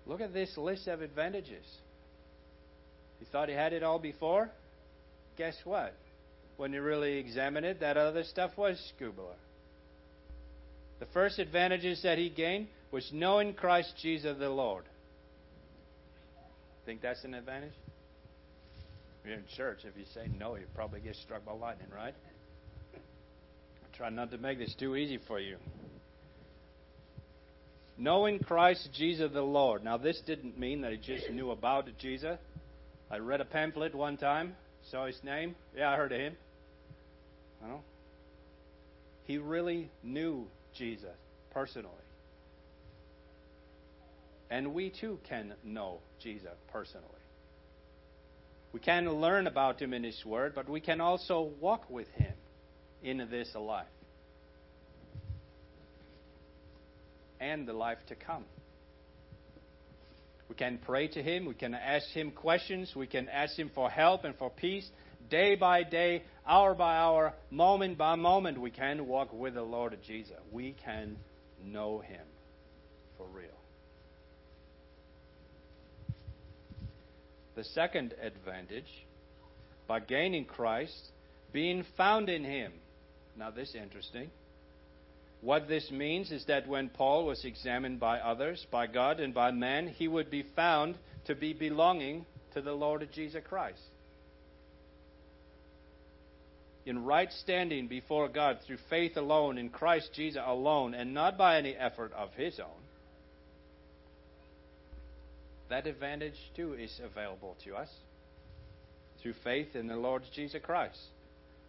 Look 0.06 0.22
at 0.22 0.34
this 0.34 0.58
list 0.58 0.88
of 0.88 1.02
advantages. 1.02 1.66
He 3.20 3.26
thought 3.32 3.48
he 3.48 3.56
had 3.56 3.72
it 3.72 3.84
all 3.84 4.00
before? 4.00 4.50
Guess 5.38 5.56
what? 5.64 5.94
When 6.58 6.74
you 6.74 6.82
really 6.82 7.18
examine 7.18 7.64
it, 7.64 7.80
that 7.80 7.98
other 7.98 8.24
stuff 8.24 8.52
was 8.58 8.80
scuba. 8.96 9.22
The 11.00 11.08
first 11.08 11.40
advantages 11.40 12.02
that 12.04 12.18
he 12.18 12.30
gained 12.30 12.68
was 12.92 13.10
knowing 13.12 13.54
Christ 13.54 13.94
Jesus 14.02 14.38
the 14.38 14.50
Lord. 14.50 14.84
Think 16.86 17.02
that's 17.02 17.24
an 17.24 17.34
advantage? 17.34 17.74
You're 19.26 19.36
in 19.36 19.44
church. 19.56 19.80
If 19.84 19.98
you 19.98 20.06
say 20.14 20.30
no, 20.38 20.56
you 20.56 20.66
probably 20.76 21.00
get 21.00 21.16
struck 21.16 21.46
by 21.46 21.54
lightning, 21.54 21.88
right? 21.94 22.14
I 22.94 23.98
try 23.98 24.10
not 24.10 24.32
to 24.32 24.38
make 24.38 24.60
this 24.60 24.76
too 24.78 24.96
easy 24.96 25.20
for 25.28 25.40
you. 25.40 25.58
Knowing 27.98 28.40
Christ 28.40 28.90
Jesus 28.94 29.32
the 29.32 29.42
Lord. 29.42 29.84
Now, 29.84 29.98
this 29.98 30.20
didn't 30.26 30.60
mean 30.60 30.82
that 30.82 30.92
he 30.92 30.98
just 30.98 31.30
knew 31.30 31.52
about 31.52 31.88
Jesus. 32.00 32.38
I 33.10 33.18
read 33.18 33.40
a 33.40 33.46
pamphlet 33.46 33.94
one 33.94 34.18
time, 34.18 34.56
saw 34.92 35.06
his 35.06 35.24
name. 35.24 35.56
Yeah, 35.76 35.92
I 35.92 35.96
heard 35.96 36.12
of 36.12 36.20
him. 36.20 36.36
Well, 37.62 37.84
he 39.26 39.38
really 39.38 39.90
knew 40.04 40.48
Jesus 40.76 41.16
personally. 41.52 41.90
And 44.50 44.74
we 44.74 44.90
too 44.90 45.20
can 45.28 45.54
know 45.64 46.00
Jesus 46.20 46.52
personally. 46.72 47.08
We 48.72 48.80
can 48.80 49.10
learn 49.10 49.48
about 49.48 49.82
him 49.82 49.94
in 49.94 50.04
his 50.04 50.26
word, 50.26 50.54
but 50.56 50.68
we 50.68 50.82
can 50.82 51.00
also 51.00 51.52
walk 51.60 51.90
with 51.90 52.12
him 52.12 52.34
in 53.04 53.28
this 53.30 53.54
life 53.56 53.86
and 57.40 57.68
the 57.68 57.74
life 57.74 58.00
to 58.08 58.16
come. 58.16 58.46
We 60.54 60.58
can 60.58 60.78
pray 60.78 61.08
to 61.08 61.24
him, 61.24 61.46
we 61.46 61.56
can 61.56 61.74
ask 61.74 62.10
him 62.10 62.30
questions, 62.30 62.94
we 62.96 63.08
can 63.08 63.28
ask 63.28 63.58
him 63.58 63.72
for 63.74 63.90
help 63.90 64.24
and 64.24 64.36
for 64.36 64.52
peace 64.52 64.88
day 65.28 65.56
by 65.56 65.82
day, 65.82 66.22
hour 66.46 66.76
by 66.76 66.96
hour, 66.96 67.34
moment 67.50 67.98
by 67.98 68.14
moment. 68.14 68.62
We 68.62 68.70
can 68.70 69.08
walk 69.08 69.34
with 69.34 69.56
the 69.56 69.64
Lord 69.64 69.98
Jesus. 70.06 70.36
We 70.52 70.76
can 70.86 71.18
know 71.66 72.02
him 72.02 72.22
for 73.18 73.26
real. 73.26 73.50
The 77.56 77.64
second 77.64 78.14
advantage, 78.22 79.08
by 79.88 80.02
gaining 80.02 80.46
Christ, 80.46 81.10
being 81.52 81.84
found 81.98 82.30
in 82.30 82.44
Him. 82.44 82.74
Now, 83.36 83.50
this 83.50 83.70
is 83.70 83.76
interesting. 83.76 84.30
What 85.44 85.68
this 85.68 85.92
means 85.92 86.32
is 86.32 86.46
that 86.46 86.68
when 86.68 86.90
Paul 86.90 87.26
was 87.26 87.44
examined 87.44 88.00
by 88.00 88.20
others, 88.20 88.66
by 88.72 88.88
God, 88.88 89.20
and 89.20 89.34
by 89.34 89.52
man, 89.52 89.88
he 89.88 90.08
would 90.08 90.32
be 90.32 90.46
found 90.56 90.98
to 91.26 91.36
be 91.36 91.54
belonging 91.54 92.26
to 92.54 92.62
the 92.62 92.72
Lord 92.72 93.08
Jesus 93.14 93.44
Christ. 93.48 93.82
In 96.86 97.04
right 97.04 97.32
standing 97.32 97.88
before 97.88 98.28
God 98.30 98.60
through 98.66 98.78
faith 98.90 99.18
alone, 99.18 99.58
in 99.58 99.70
Christ 99.70 100.12
Jesus 100.14 100.42
alone, 100.46 100.94
and 100.94 101.14
not 101.14 101.38
by 101.38 101.58
any 101.58 101.76
effort 101.76 102.14
of 102.14 102.30
his 102.34 102.60
own 102.60 102.84
that 105.74 105.88
advantage 105.88 106.38
too 106.56 106.74
is 106.74 107.02
available 107.04 107.58
to 107.66 107.76
us 107.76 107.90
through 109.22 109.34
faith 109.44 109.76
in 109.76 109.88
the 109.88 109.96
Lord 109.96 110.22
Jesus 110.36 110.62
Christ. 110.62 111.00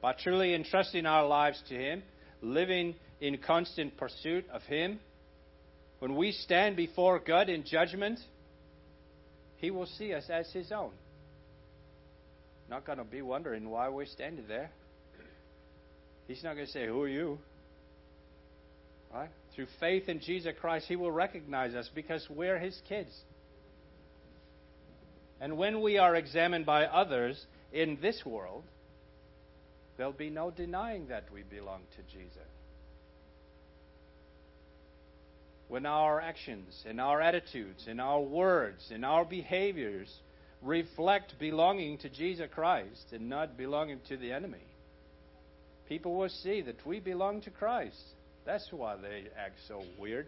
By 0.02 0.12
truly 0.12 0.54
entrusting 0.54 1.06
our 1.06 1.26
lives 1.26 1.62
to 1.70 1.74
Him, 1.74 2.02
living 2.42 2.96
in 3.24 3.38
constant 3.38 3.96
pursuit 3.96 4.44
of 4.52 4.62
Him, 4.64 5.00
when 5.98 6.14
we 6.14 6.32
stand 6.32 6.76
before 6.76 7.18
God 7.18 7.48
in 7.48 7.64
judgment, 7.64 8.18
He 9.56 9.70
will 9.70 9.86
see 9.86 10.12
us 10.12 10.24
as 10.28 10.50
His 10.52 10.70
own. 10.70 10.90
Not 12.68 12.84
going 12.84 12.98
to 12.98 13.04
be 13.04 13.22
wondering 13.22 13.70
why 13.70 13.88
we're 13.88 14.04
standing 14.04 14.44
there. 14.46 14.70
He's 16.28 16.44
not 16.44 16.54
going 16.54 16.66
to 16.66 16.72
say, 16.72 16.86
Who 16.86 17.02
are 17.02 17.08
you? 17.08 17.38
Right? 19.12 19.30
through 19.54 19.66
faith 19.78 20.08
in 20.08 20.20
Jesus 20.20 20.52
Christ, 20.60 20.86
He 20.88 20.96
will 20.96 21.12
recognize 21.12 21.74
us 21.74 21.88
because 21.94 22.26
we're 22.28 22.58
His 22.58 22.76
kids. 22.88 23.10
And 25.40 25.56
when 25.56 25.80
we 25.80 25.98
are 25.98 26.16
examined 26.16 26.66
by 26.66 26.84
others 26.86 27.40
in 27.72 27.98
this 28.02 28.22
world, 28.26 28.64
there'll 29.96 30.12
be 30.12 30.30
no 30.30 30.50
denying 30.50 31.08
that 31.08 31.24
we 31.32 31.42
belong 31.42 31.82
to 31.96 32.02
Jesus. 32.12 32.48
When 35.68 35.86
our 35.86 36.20
actions 36.20 36.84
and 36.86 37.00
our 37.00 37.20
attitudes 37.20 37.86
and 37.88 38.00
our 38.00 38.20
words 38.20 38.90
and 38.92 39.04
our 39.04 39.24
behaviors 39.24 40.12
reflect 40.62 41.34
belonging 41.38 41.98
to 41.98 42.08
Jesus 42.08 42.48
Christ 42.54 43.12
and 43.12 43.28
not 43.28 43.56
belonging 43.56 44.00
to 44.08 44.16
the 44.16 44.32
enemy, 44.32 44.66
people 45.88 46.14
will 46.16 46.28
see 46.28 46.60
that 46.62 46.84
we 46.86 47.00
belong 47.00 47.40
to 47.42 47.50
Christ. 47.50 48.02
That's 48.44 48.68
why 48.70 48.96
they 48.96 49.24
act 49.38 49.56
so 49.66 49.82
weird, 49.98 50.26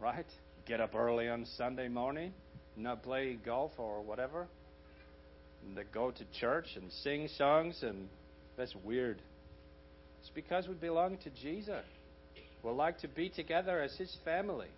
right? 0.00 0.26
Get 0.66 0.80
up 0.80 0.94
early 0.94 1.28
on 1.28 1.46
Sunday 1.56 1.88
morning, 1.88 2.32
not 2.76 3.02
play 3.02 3.38
golf 3.44 3.72
or 3.78 4.02
whatever, 4.02 4.48
and 5.64 5.76
they 5.76 5.84
go 5.92 6.10
to 6.10 6.24
church 6.40 6.66
and 6.76 6.90
sing 7.04 7.28
songs, 7.36 7.82
and 7.82 8.08
that's 8.56 8.74
weird. 8.84 9.22
It's 10.20 10.30
because 10.34 10.66
we 10.66 10.74
belong 10.74 11.18
to 11.18 11.30
Jesus. 11.30 11.84
We 12.68 12.74
like 12.74 12.98
to 12.98 13.08
be 13.08 13.30
together 13.30 13.80
as 13.80 13.96
His 13.96 14.14
family. 14.26 14.68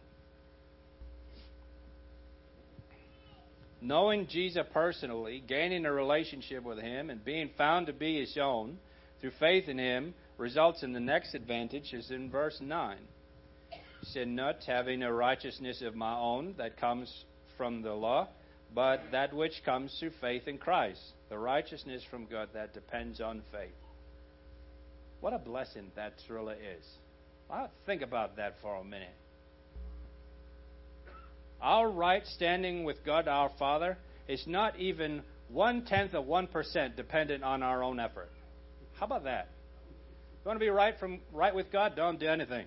Knowing 3.80 4.28
Jesus 4.28 4.64
personally, 4.72 5.42
gaining 5.44 5.84
a 5.84 5.92
relationship 5.92 6.62
with 6.62 6.78
Him, 6.78 7.10
and 7.10 7.24
being 7.24 7.50
found 7.58 7.88
to 7.88 7.92
be 7.92 8.20
His 8.20 8.38
own 8.40 8.78
through 9.20 9.32
faith 9.40 9.68
in 9.68 9.76
Him 9.76 10.14
results 10.38 10.84
in 10.84 10.92
the 10.92 11.00
next 11.00 11.34
advantage, 11.34 11.92
is 11.92 12.12
in 12.12 12.30
verse 12.30 12.58
9. 12.60 12.96
Sin 14.02 14.36
not 14.36 14.58
having 14.64 15.02
a 15.02 15.12
righteousness 15.12 15.82
of 15.82 15.96
my 15.96 16.16
own 16.16 16.54
that 16.58 16.78
comes 16.78 17.24
from 17.56 17.82
the 17.82 17.92
law, 17.92 18.28
but 18.72 19.02
that 19.10 19.34
which 19.34 19.64
comes 19.64 19.96
through 19.98 20.12
faith 20.20 20.46
in 20.46 20.58
Christ, 20.58 21.00
the 21.28 21.38
righteousness 21.38 22.04
from 22.08 22.26
God 22.26 22.50
that 22.54 22.72
depends 22.72 23.20
on 23.20 23.42
faith. 23.50 23.74
What 25.20 25.34
a 25.34 25.38
blessing 25.38 25.90
that 25.96 26.14
truly 26.28 26.54
is. 26.54 26.86
Well, 27.50 27.68
think 27.84 28.02
about 28.02 28.36
that 28.36 28.54
for 28.62 28.76
a 28.76 28.84
minute. 28.84 29.08
Our 31.60 31.90
right 31.90 32.24
standing 32.34 32.84
with 32.84 33.04
God 33.04 33.26
our 33.26 33.50
Father 33.58 33.98
is 34.28 34.44
not 34.46 34.78
even 34.78 35.22
one 35.48 35.84
tenth 35.84 36.14
of 36.14 36.26
one 36.26 36.46
percent 36.46 36.96
dependent 36.96 37.42
on 37.42 37.62
our 37.62 37.82
own 37.82 37.98
effort. 37.98 38.30
How 38.94 39.06
about 39.06 39.24
that? 39.24 39.48
You 40.44 40.48
want 40.48 40.60
to 40.60 40.64
be 40.64 40.70
right 40.70 40.94
from 40.98 41.20
right 41.32 41.54
with 41.54 41.72
God? 41.72 41.96
Don't 41.96 42.20
do 42.20 42.28
anything. 42.28 42.66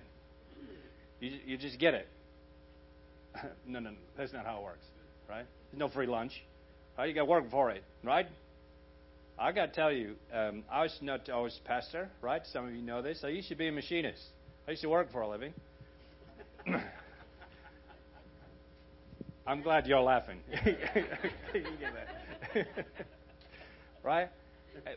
You, 1.20 1.30
you 1.46 1.56
just 1.56 1.78
get 1.78 1.94
it. 1.94 2.08
no, 3.66 3.80
no, 3.80 3.90
no, 3.90 3.96
that's 4.18 4.32
not 4.32 4.44
how 4.44 4.58
it 4.58 4.64
works, 4.64 4.84
right? 5.28 5.46
There's 5.70 5.80
no 5.80 5.88
free 5.88 6.06
lunch. 6.06 6.32
Right? 6.98 7.08
You 7.08 7.14
got 7.14 7.22
to 7.22 7.30
work 7.30 7.50
for 7.50 7.70
it, 7.70 7.82
right? 8.04 8.26
I 9.36 9.50
got 9.50 9.66
to 9.66 9.72
tell 9.72 9.90
you, 9.90 10.14
um, 10.32 10.62
I 10.70 10.82
was 10.82 10.96
not 11.00 11.28
always 11.30 11.58
pastor, 11.64 12.08
right? 12.20 12.42
Some 12.52 12.68
of 12.68 12.74
you 12.74 12.82
know 12.82 13.02
this. 13.02 13.24
I 13.24 13.28
used 13.28 13.48
to 13.48 13.56
be 13.56 13.66
a 13.66 13.72
machinist. 13.72 14.22
I 14.66 14.70
used 14.70 14.82
to 14.82 14.88
work 14.88 15.12
for 15.12 15.20
a 15.20 15.28
living. 15.28 15.52
I'm 19.46 19.60
glad 19.60 19.86
you're 19.86 20.00
laughing. 20.00 20.40
right? 24.02 24.30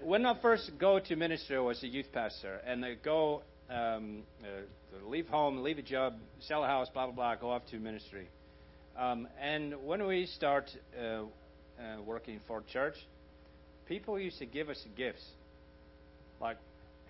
When 0.01 0.25
I 0.25 0.39
first 0.41 0.71
go 0.79 0.99
to 0.99 1.15
ministry, 1.17 1.57
I 1.57 1.59
was 1.59 1.83
a 1.83 1.87
youth 1.87 2.05
pastor, 2.13 2.61
and 2.65 2.85
I 2.85 2.93
go 2.93 3.41
um, 3.69 4.23
uh, 4.41 4.45
leave 5.05 5.27
home, 5.27 5.63
leave 5.63 5.79
a 5.79 5.81
job, 5.81 6.13
sell 6.39 6.63
a 6.63 6.67
house, 6.67 6.87
blah 6.93 7.07
blah 7.07 7.15
blah, 7.15 7.35
go 7.35 7.51
off 7.51 7.63
to 7.71 7.77
ministry. 7.77 8.29
Um, 8.97 9.27
and 9.41 9.75
when 9.85 10.07
we 10.07 10.27
start 10.27 10.71
uh, 10.97 11.03
uh, 11.03 11.23
working 12.05 12.39
for 12.47 12.63
church, 12.71 12.95
people 13.85 14.17
used 14.17 14.39
to 14.39 14.45
give 14.45 14.69
us 14.69 14.81
gifts, 14.95 15.25
like 16.39 16.55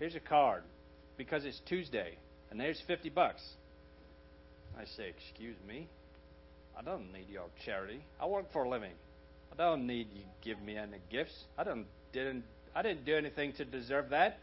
here's 0.00 0.16
a 0.16 0.20
card 0.20 0.64
because 1.16 1.44
it's 1.44 1.60
Tuesday, 1.68 2.18
and 2.50 2.58
there's 2.58 2.80
50 2.86 3.10
bucks. 3.10 3.42
I 4.78 4.84
say, 4.96 5.08
excuse 5.08 5.56
me, 5.66 5.88
I 6.78 6.82
don't 6.82 7.12
need 7.12 7.28
your 7.28 7.46
charity. 7.64 8.00
I 8.20 8.26
work 8.26 8.52
for 8.52 8.64
a 8.64 8.68
living. 8.68 8.92
I 9.52 9.56
don't 9.56 9.86
need 9.86 10.08
you 10.14 10.22
give 10.42 10.62
me 10.62 10.76
any 10.76 10.98
gifts. 11.10 11.34
I 11.56 11.64
don't 11.64 11.86
didn't 12.12 12.44
I 12.74 12.82
didn't 12.82 13.04
do 13.04 13.16
anything 13.16 13.52
to 13.54 13.64
deserve 13.64 14.10
that. 14.10 14.38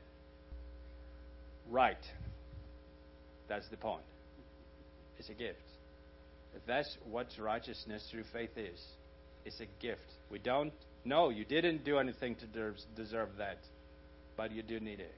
Right. 1.69 1.97
That's 3.47 3.67
the 3.69 3.77
point. 3.77 4.03
It's 5.17 5.29
a 5.29 5.33
gift. 5.33 5.59
That's 6.67 6.97
what 7.09 7.27
righteousness 7.39 8.07
through 8.11 8.23
faith 8.33 8.57
is. 8.57 8.81
It's 9.45 9.59
a 9.59 9.67
gift. 9.81 10.01
We 10.31 10.39
don't 10.39 10.73
know 11.05 11.29
you 11.29 11.45
didn't 11.45 11.85
do 11.85 11.99
anything 11.99 12.35
to 12.35 12.73
deserve 12.95 13.29
that, 13.37 13.59
but 14.35 14.51
you 14.51 14.63
do 14.63 14.79
need 14.79 14.99
it. 14.99 15.13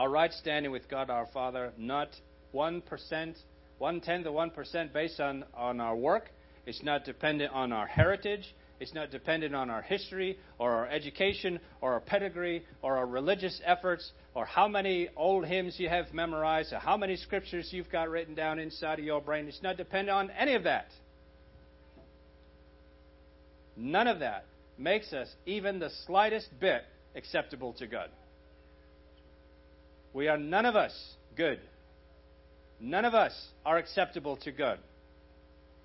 Our 0.00 0.08
right 0.08 0.32
standing 0.32 0.72
with 0.72 0.88
God 0.88 1.10
our 1.10 1.26
Father, 1.26 1.74
not 1.76 2.08
1%, 2.54 3.36
one 3.76 4.00
tenth 4.00 4.24
of 4.24 4.32
1% 4.32 4.92
based 4.94 5.20
on, 5.20 5.44
on 5.54 5.78
our 5.78 5.94
work. 5.94 6.30
It's 6.64 6.82
not 6.82 7.04
dependent 7.04 7.52
on 7.52 7.70
our 7.70 7.86
heritage. 7.86 8.54
It's 8.80 8.94
not 8.94 9.10
dependent 9.10 9.54
on 9.54 9.68
our 9.68 9.82
history 9.82 10.38
or 10.58 10.70
our 10.72 10.88
education 10.88 11.60
or 11.82 11.92
our 11.92 12.00
pedigree 12.00 12.64
or 12.80 12.96
our 12.96 13.04
religious 13.04 13.60
efforts 13.62 14.12
or 14.34 14.46
how 14.46 14.66
many 14.68 15.10
old 15.18 15.44
hymns 15.44 15.78
you 15.78 15.90
have 15.90 16.14
memorized 16.14 16.72
or 16.72 16.78
how 16.78 16.96
many 16.96 17.16
scriptures 17.16 17.68
you've 17.70 17.90
got 17.90 18.08
written 18.08 18.34
down 18.34 18.58
inside 18.58 18.98
of 18.98 19.04
your 19.04 19.20
brain. 19.20 19.48
It's 19.48 19.62
not 19.62 19.76
dependent 19.76 20.16
on 20.16 20.30
any 20.30 20.54
of 20.54 20.62
that. 20.62 20.86
None 23.76 24.06
of 24.06 24.20
that 24.20 24.46
makes 24.78 25.12
us 25.12 25.28
even 25.44 25.78
the 25.78 25.90
slightest 26.06 26.48
bit 26.58 26.84
acceptable 27.14 27.74
to 27.74 27.86
God. 27.86 28.08
We 30.12 30.28
are 30.28 30.38
none 30.38 30.66
of 30.66 30.76
us 30.76 31.14
good. 31.36 31.60
None 32.80 33.04
of 33.04 33.14
us 33.14 33.32
are 33.64 33.76
acceptable 33.76 34.36
to 34.38 34.52
God. 34.52 34.78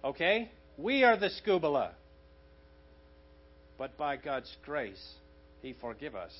Okay? 0.04 0.50
We 0.78 1.04
are 1.04 1.18
the 1.18 1.30
scubala. 1.30 1.92
But 3.78 3.98
by 3.98 4.16
God's 4.18 4.56
grace, 4.64 5.14
He 5.62 5.74
forgive 5.74 6.16
us 6.16 6.34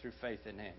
through 0.00 0.12
faith 0.20 0.46
in 0.46 0.58
Him. 0.58 0.74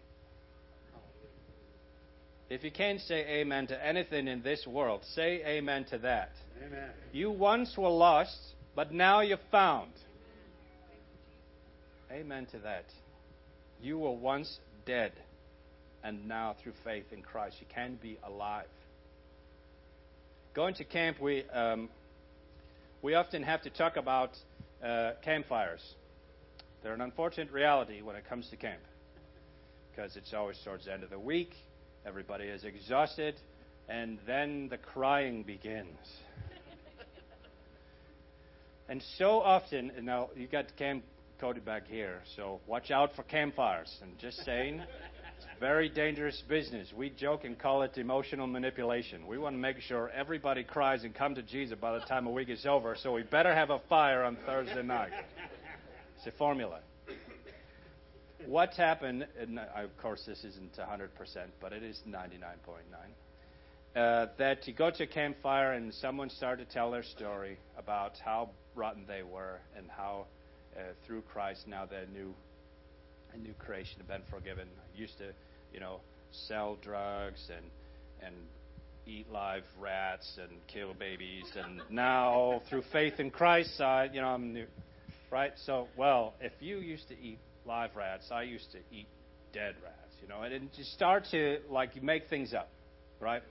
If 2.49 2.63
you 2.63 2.71
can't 2.71 3.01
say 3.01 3.39
amen 3.39 3.67
to 3.67 3.85
anything 3.85 4.27
in 4.27 4.43
this 4.43 4.65
world, 4.67 5.01
say 5.15 5.41
amen 5.45 5.85
to 5.85 5.97
that. 5.99 6.29
Amen. 6.63 6.89
You 7.11 7.31
once 7.31 7.75
were 7.75 7.89
lost, 7.89 8.37
but 8.75 8.93
now 8.93 9.21
you're 9.21 9.39
found. 9.51 9.91
Amen 12.11 12.45
to 12.51 12.59
that. 12.59 12.85
You 13.81 13.97
were 13.97 14.11
once 14.11 14.59
dead, 14.85 15.11
and 16.05 16.27
now 16.27 16.55
through 16.61 16.73
faith 16.83 17.05
in 17.11 17.23
Christ, 17.23 17.57
you 17.59 17.65
can 17.73 17.97
be 17.99 18.19
alive. 18.23 18.67
Going 20.53 20.75
to 20.75 20.83
camp, 20.83 21.19
we, 21.19 21.43
um, 21.49 21.89
we 23.01 23.15
often 23.15 23.41
have 23.41 23.63
to 23.63 23.71
talk 23.71 23.97
about 23.97 24.29
uh, 24.83 25.13
campfires. 25.23 25.81
They're 26.83 26.93
an 26.93 27.01
unfortunate 27.01 27.51
reality 27.51 28.03
when 28.03 28.15
it 28.15 28.29
comes 28.29 28.47
to 28.51 28.55
camp 28.55 28.81
because 29.89 30.15
it's 30.15 30.31
always 30.33 30.59
towards 30.63 30.85
the 30.85 30.93
end 30.93 31.03
of 31.03 31.09
the 31.09 31.19
week. 31.19 31.49
Everybody 32.05 32.45
is 32.45 32.63
exhausted, 32.63 33.33
and 33.89 34.19
then 34.27 34.67
the 34.69 34.77
crying 34.77 35.41
begins. 35.41 35.97
and 38.89 39.01
so 39.17 39.39
often, 39.39 39.91
now 40.03 40.29
you 40.35 40.45
got 40.45 40.65
Camp 40.77 41.03
Cody 41.41 41.61
back 41.61 41.87
here, 41.87 42.21
so 42.35 42.59
watch 42.67 42.91
out 42.91 43.15
for 43.15 43.23
campfires. 43.23 43.91
I'm 44.03 44.13
just 44.21 44.37
saying, 44.45 44.83
very 45.59 45.89
dangerous 45.89 46.41
business. 46.47 46.91
We 46.95 47.09
joke 47.09 47.43
and 47.43 47.57
call 47.57 47.83
it 47.83 47.97
emotional 47.97 48.47
manipulation. 48.47 49.27
We 49.27 49.37
want 49.37 49.55
to 49.55 49.59
make 49.59 49.79
sure 49.79 50.09
everybody 50.09 50.63
cries 50.63 51.03
and 51.03 51.13
come 51.13 51.35
to 51.35 51.41
Jesus 51.41 51.77
by 51.79 51.97
the 51.97 52.05
time 52.05 52.27
a 52.27 52.31
week 52.31 52.49
is 52.49 52.65
over, 52.65 52.95
so 53.01 53.13
we 53.13 53.23
better 53.23 53.53
have 53.53 53.69
a 53.69 53.79
fire 53.89 54.23
on 54.23 54.37
Thursday 54.45 54.83
night. 54.83 55.11
It's 56.17 56.27
a 56.27 56.37
formula. 56.37 56.79
What's 58.45 58.77
happened, 58.77 59.25
and 59.39 59.59
of 59.59 59.97
course 60.01 60.23
this 60.25 60.43
isn't 60.43 60.77
100%, 60.77 61.09
but 61.61 61.73
it 61.73 61.83
is 61.83 61.99
99.9, 62.07 62.25
uh, 63.95 64.27
that 64.37 64.67
you 64.67 64.73
go 64.73 64.91
to 64.91 65.03
a 65.03 65.07
campfire 65.07 65.73
and 65.73 65.93
someone 65.93 66.29
started 66.29 66.67
to 66.67 66.73
tell 66.73 66.91
their 66.91 67.03
story 67.03 67.57
about 67.77 68.13
how 68.23 68.49
rotten 68.75 69.05
they 69.07 69.23
were 69.23 69.59
and 69.77 69.87
how 69.89 70.25
uh, 70.75 70.81
through 71.05 71.21
Christ 71.21 71.67
now 71.67 71.85
they're 71.85 72.07
new 72.13 72.33
a 73.35 73.39
new 73.39 73.53
creation, 73.59 73.97
have 73.97 74.07
been 74.07 74.21
forgiven. 74.29 74.67
I 74.77 74.99
used 74.99 75.17
to, 75.17 75.31
you 75.73 75.79
know, 75.79 75.99
sell 76.47 76.77
drugs 76.81 77.49
and 77.55 77.65
and 78.25 78.35
eat 79.07 79.29
live 79.31 79.63
rats 79.79 80.39
and 80.41 80.51
kill 80.67 80.93
babies, 80.93 81.45
and 81.55 81.81
now 81.89 82.61
through 82.69 82.83
faith 82.91 83.19
in 83.19 83.29
Christ, 83.29 83.79
I, 83.79 84.09
you 84.11 84.21
know, 84.21 84.27
I'm 84.27 84.53
new, 84.53 84.65
right? 85.31 85.51
So, 85.65 85.87
well, 85.95 86.33
if 86.41 86.53
you 86.59 86.77
used 86.77 87.07
to 87.09 87.13
eat 87.19 87.37
live 87.65 87.95
rats, 87.95 88.25
I 88.31 88.43
used 88.43 88.71
to 88.71 88.79
eat 88.91 89.07
dead 89.53 89.75
rats. 89.83 90.13
you 90.21 90.27
know, 90.27 90.41
and, 90.41 90.53
and 90.53 90.73
to 90.73 90.83
start 90.83 91.25
to 91.31 91.59
like 91.69 91.95
you 91.95 92.01
make 92.01 92.29
things 92.29 92.53
up, 92.53 92.69
right? 93.19 93.43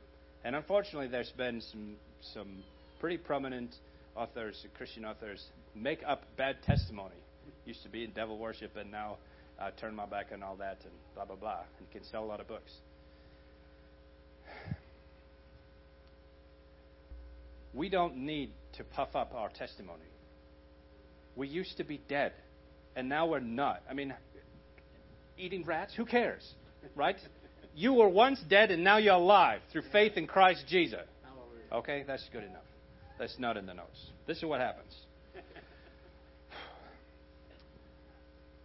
And 0.45 0.57
unfortunately, 0.57 1.09
there's 1.09 1.33
been 1.37 1.61
some 1.61 1.95
some 2.35 2.65
pretty 3.01 3.19
prominent 3.19 3.75
authors, 4.17 4.65
Christian 4.77 5.05
authors, 5.05 5.45
make 5.75 6.01
up 6.07 6.23
bad 6.37 6.57
testimony. 6.63 7.15
Used 7.67 7.83
to 7.83 7.89
be 7.89 8.05
in 8.05 8.11
devil 8.11 8.39
worship, 8.39 8.77
and 8.77 8.91
now 8.91 9.17
uh, 9.61 9.71
turn 9.81 9.95
my 9.95 10.07
back 10.07 10.27
on 10.33 10.43
all 10.43 10.57
that 10.57 10.79
and 10.85 10.93
blah 11.15 11.25
blah 11.25 11.37
blah, 11.37 11.61
and 11.79 11.91
can 11.91 12.05
sell 12.05 12.25
a 12.25 12.27
lot 12.27 12.41
of 12.41 12.49
books. 12.49 12.73
We 17.73 17.89
don't 17.89 18.19
need 18.19 18.53
to 18.75 18.85
puff 18.85 19.17
up 19.17 19.35
our 19.35 19.49
testimony. 19.49 20.05
We 21.35 21.49
used 21.49 21.77
to 21.79 21.85
be 21.85 22.01
dead, 22.09 22.33
and 22.95 23.09
now 23.09 23.27
we're 23.27 23.41
not. 23.41 23.83
I 23.91 23.95
mean, 23.95 24.15
eating 25.37 25.65
rats, 25.65 25.93
who 25.97 26.05
cares? 26.05 26.49
Right? 26.95 27.17
You 27.75 27.95
were 27.95 28.09
once 28.09 28.41
dead, 28.49 28.71
and 28.71 28.85
now 28.85 28.99
you're 28.99 29.15
alive 29.15 29.61
through 29.73 29.83
faith 29.91 30.17
in 30.17 30.29
Christ 30.29 30.65
Jesus. 30.69 31.01
Okay, 31.73 32.05
that's 32.07 32.29
good 32.33 32.45
enough. 32.45 32.63
That's 33.19 33.37
not 33.41 33.57
in 33.57 33.67
the 33.67 33.75
notes. 33.75 34.11
This 34.29 34.39
is 34.39 34.45
what 34.45 34.61
happens. 34.61 34.95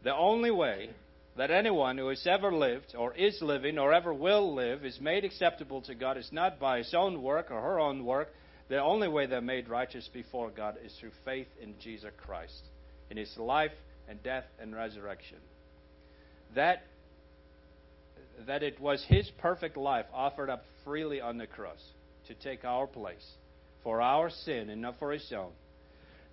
The 0.04 0.16
only 0.16 0.52
way 0.52 0.90
that 1.38 1.52
anyone 1.52 1.98
who 1.98 2.10
has 2.10 2.26
ever 2.28 2.54
lived, 2.54 2.96
or 2.98 3.14
is 3.14 3.42
living, 3.42 3.78
or 3.78 3.94
ever 3.94 4.14
will 4.14 4.54
live 4.54 4.84
is 4.86 5.00
made 5.00 5.24
acceptable 5.24 5.82
to 5.84 5.96
God 5.96 6.18
is 6.18 6.30
not 6.32 6.60
by 6.60 6.80
his 6.80 6.94
own 6.94 7.22
work 7.22 7.52
or 7.52 7.62
her 7.62 7.80
own 7.80 8.06
work. 8.06 8.30
The 8.70 8.82
only 8.82 9.08
way 9.08 9.26
they're 9.26 9.42
made 9.42 9.68
righteous 9.68 10.10
before 10.14 10.50
God 10.50 10.76
is 10.84 10.94
through 11.00 11.12
faith 11.26 11.48
in 11.62 11.76
Jesus 11.82 12.12
Christ, 12.18 12.62
in 13.10 13.18
his 13.18 13.36
life 13.38 13.72
and 14.08 14.22
death 14.22 14.46
and 14.60 14.76
resurrection. 14.76 15.38
That, 16.56 16.84
that 18.46 18.64
it 18.64 18.80
was 18.80 19.04
his 19.08 19.30
perfect 19.40 19.78
life 19.78 20.06
offered 20.14 20.50
up 20.50 20.64
freely 20.84 21.22
on 21.22 21.38
the 21.38 21.48
cross 21.48 21.80
to 22.28 22.34
take 22.36 22.64
our 22.64 22.86
place 22.86 23.26
for 23.84 24.02
our 24.02 24.30
sin 24.30 24.70
and 24.70 24.82
not 24.82 25.00
for 25.00 25.12
his 25.12 25.32
own. 25.36 25.52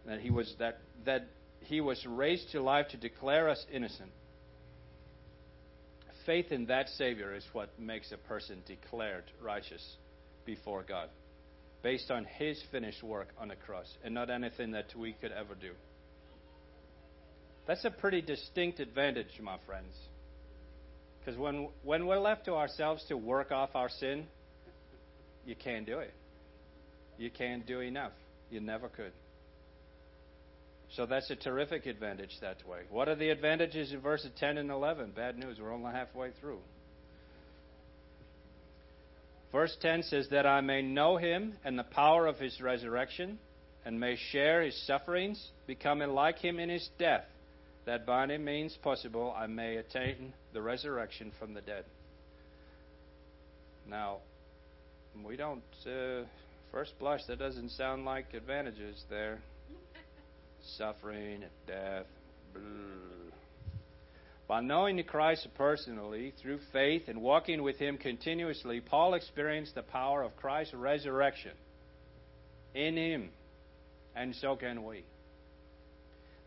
That 0.06 0.20
he 0.20 0.30
was 0.30 0.54
that 0.58 0.78
that 1.04 1.26
he 1.60 1.80
was 1.80 2.04
raised 2.06 2.52
to 2.52 2.62
life 2.62 2.88
to 2.90 2.96
declare 2.96 3.48
us 3.48 3.64
innocent. 3.72 4.10
Faith 6.24 6.50
in 6.50 6.66
that 6.66 6.88
Savior 6.90 7.34
is 7.34 7.44
what 7.52 7.68
makes 7.78 8.10
a 8.10 8.16
person 8.16 8.58
declared 8.66 9.24
righteous 9.40 9.96
before 10.44 10.82
God, 10.82 11.08
based 11.82 12.10
on 12.10 12.24
His 12.24 12.60
finished 12.72 13.02
work 13.02 13.28
on 13.38 13.48
the 13.48 13.54
cross, 13.54 13.86
and 14.04 14.12
not 14.12 14.28
anything 14.28 14.72
that 14.72 14.86
we 14.96 15.12
could 15.12 15.30
ever 15.30 15.54
do. 15.54 15.70
That's 17.66 17.84
a 17.84 17.90
pretty 17.90 18.22
distinct 18.22 18.80
advantage, 18.80 19.40
my 19.40 19.56
friends. 19.66 19.94
Because 21.20 21.38
when, 21.38 21.68
when 21.82 22.06
we're 22.06 22.18
left 22.18 22.44
to 22.44 22.54
ourselves 22.54 23.04
to 23.08 23.16
work 23.16 23.50
off 23.50 23.70
our 23.74 23.88
sin, 23.88 24.26
you 25.44 25.56
can't 25.56 25.86
do 25.86 25.98
it. 25.98 26.12
You 27.18 27.30
can't 27.30 27.66
do 27.66 27.80
enough. 27.80 28.12
You 28.50 28.60
never 28.60 28.88
could. 28.88 29.12
So 30.96 31.04
that's 31.04 31.28
a 31.28 31.36
terrific 31.36 31.84
advantage 31.84 32.38
that 32.40 32.66
way. 32.66 32.78
What 32.88 33.06
are 33.10 33.14
the 33.14 33.28
advantages 33.28 33.92
in 33.92 34.00
verses 34.00 34.30
10 34.40 34.56
and 34.56 34.70
11? 34.70 35.12
Bad 35.14 35.36
news, 35.36 35.58
we're 35.60 35.72
only 35.72 35.92
halfway 35.92 36.30
through. 36.40 36.60
Verse 39.52 39.76
10 39.82 40.04
says, 40.04 40.28
That 40.30 40.46
I 40.46 40.62
may 40.62 40.80
know 40.80 41.18
him 41.18 41.52
and 41.66 41.78
the 41.78 41.84
power 41.84 42.26
of 42.26 42.38
his 42.38 42.62
resurrection, 42.62 43.38
and 43.84 44.00
may 44.00 44.16
share 44.32 44.62
his 44.62 44.86
sufferings, 44.86 45.50
becoming 45.66 46.08
like 46.08 46.38
him 46.38 46.58
in 46.58 46.70
his 46.70 46.88
death, 46.98 47.26
that 47.84 48.06
by 48.06 48.22
any 48.22 48.38
means 48.38 48.74
possible 48.82 49.34
I 49.36 49.48
may 49.48 49.76
attain 49.76 50.32
the 50.54 50.62
resurrection 50.62 51.30
from 51.38 51.52
the 51.52 51.60
dead. 51.60 51.84
Now, 53.86 54.16
we 55.22 55.36
don't, 55.36 55.62
uh, 55.86 56.24
first 56.72 56.98
blush, 56.98 57.20
that 57.28 57.38
doesn't 57.38 57.70
sound 57.72 58.06
like 58.06 58.32
advantages 58.32 59.04
there 59.10 59.40
suffering 60.76 61.42
and 61.42 61.52
death. 61.66 62.06
By 64.48 64.60
knowing 64.60 65.02
Christ 65.02 65.48
personally 65.56 66.32
through 66.40 66.60
faith 66.72 67.08
and 67.08 67.20
walking 67.20 67.62
with 67.62 67.78
Him 67.78 67.98
continuously, 67.98 68.80
Paul 68.80 69.14
experienced 69.14 69.74
the 69.74 69.82
power 69.82 70.22
of 70.22 70.36
Christ's 70.36 70.74
resurrection 70.74 71.52
in 72.74 72.96
Him, 72.96 73.30
and 74.14 74.34
so 74.36 74.54
can 74.54 74.84
we. 74.84 75.04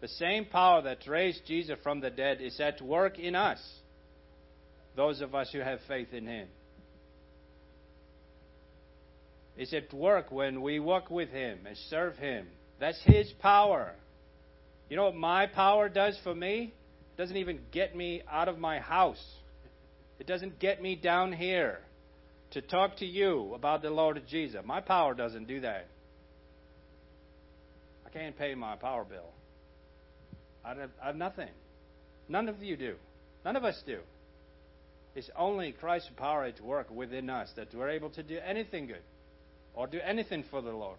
The 0.01 0.08
same 0.08 0.45
power 0.45 0.82
that 0.84 1.05
raised 1.08 1.45
Jesus 1.45 1.77
from 1.84 1.99
the 1.99 2.10
dead 2.10 2.39
is 2.39 2.58
at 2.62 2.82
work 2.82 3.19
in 3.19 3.36
us, 3.36 3.62
those 4.95 5.19
of 5.19 5.36
us 5.36 5.49
who 5.51 5.60
have 5.60 5.79
faith 5.88 6.13
in 6.13 6.25
Him. 6.25 6.47
It's 9.58 9.73
at 9.73 9.93
work 9.93 10.32
when 10.32 10.62
we 10.62 10.79
walk 10.79 11.10
with 11.10 11.32
Him 11.32 11.60
and 11.67 11.75
serve 11.89 12.15
Him. 12.15 12.47
That's 12.79 13.01
His 13.03 13.29
power. 13.41 13.91
You 14.89 14.95
know 14.95 15.06
what 15.06 15.15
my 15.15 15.45
power 15.45 15.88
does 15.88 16.17
for 16.23 16.34
me? 16.34 16.73
It 17.13 17.21
doesn't 17.21 17.38
even 17.38 17.60
get 17.71 17.95
me 17.95 18.23
out 18.30 18.47
of 18.47 18.58
my 18.58 18.80
house. 18.80 19.23
It 20.19 20.28
doesn't 20.28 20.60
get 20.60 20.82
me 20.82 20.95
down 20.95 21.32
here 21.32 21.80
to 22.52 22.62
talk 22.62 22.97
to 22.97 23.06
you 23.06 23.54
about 23.54 23.82
the 23.82 23.89
Lord 23.91 24.21
Jesus. 24.28 24.62
My 24.65 24.82
power 24.82 25.13
doesn't 25.13 25.47
do 25.47 25.62
that. 25.62 25.88
I 28.06 28.10
can't 28.10 28.38
pay 28.38 28.56
my 28.56 28.75
power 28.75 29.06
bill. 29.06 29.30
I 30.65 30.69
have, 30.69 30.89
I 31.02 31.08
have 31.08 31.15
nothing. 31.15 31.49
None 32.28 32.49
of 32.49 32.62
you 32.62 32.75
do. 32.75 32.95
None 33.45 33.56
of 33.56 33.63
us 33.63 33.82
do. 33.86 33.99
It's 35.15 35.30
only 35.38 35.71
Christ's 35.71 36.10
power 36.17 36.45
at 36.45 36.60
work 36.62 36.89
within 36.89 37.30
us 37.30 37.49
that 37.56 37.73
we're 37.73 37.89
able 37.89 38.10
to 38.12 38.23
do 38.23 38.39
anything 38.43 38.88
good 38.88 39.02
or 39.73 39.88
do 39.88 39.99
anything 40.04 40.43
for 40.49 40.62
the 40.62 40.71
Lord. 40.71 40.97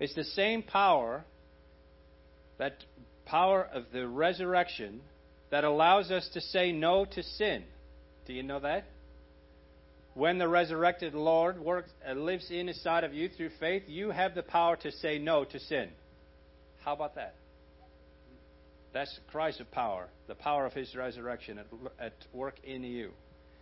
It's 0.00 0.14
the 0.14 0.24
same 0.24 0.62
power, 0.62 1.24
that 2.58 2.82
power 3.26 3.68
of 3.72 3.84
the 3.92 4.08
resurrection, 4.08 5.02
that 5.50 5.62
allows 5.64 6.10
us 6.10 6.28
to 6.32 6.40
say 6.40 6.72
no 6.72 7.04
to 7.04 7.22
sin. 7.22 7.64
Do 8.26 8.32
you 8.32 8.42
know 8.42 8.60
that? 8.60 8.86
When 10.14 10.38
the 10.38 10.48
resurrected 10.48 11.14
Lord 11.14 11.60
works, 11.60 11.90
uh, 12.08 12.14
lives 12.14 12.50
inside 12.50 13.04
of 13.04 13.14
you 13.14 13.28
through 13.28 13.50
faith, 13.60 13.84
you 13.86 14.10
have 14.10 14.34
the 14.34 14.42
power 14.42 14.76
to 14.76 14.90
say 14.90 15.18
no 15.18 15.44
to 15.44 15.60
sin. 15.60 15.90
How 16.82 16.94
about 16.94 17.14
that? 17.16 17.34
That's 18.92 19.20
Christ's 19.30 19.62
power, 19.70 20.08
the 20.26 20.34
power 20.34 20.66
of 20.66 20.72
His 20.72 20.94
resurrection 20.96 21.58
at, 21.58 21.66
at 22.00 22.12
work 22.32 22.56
in 22.64 22.82
you. 22.82 23.10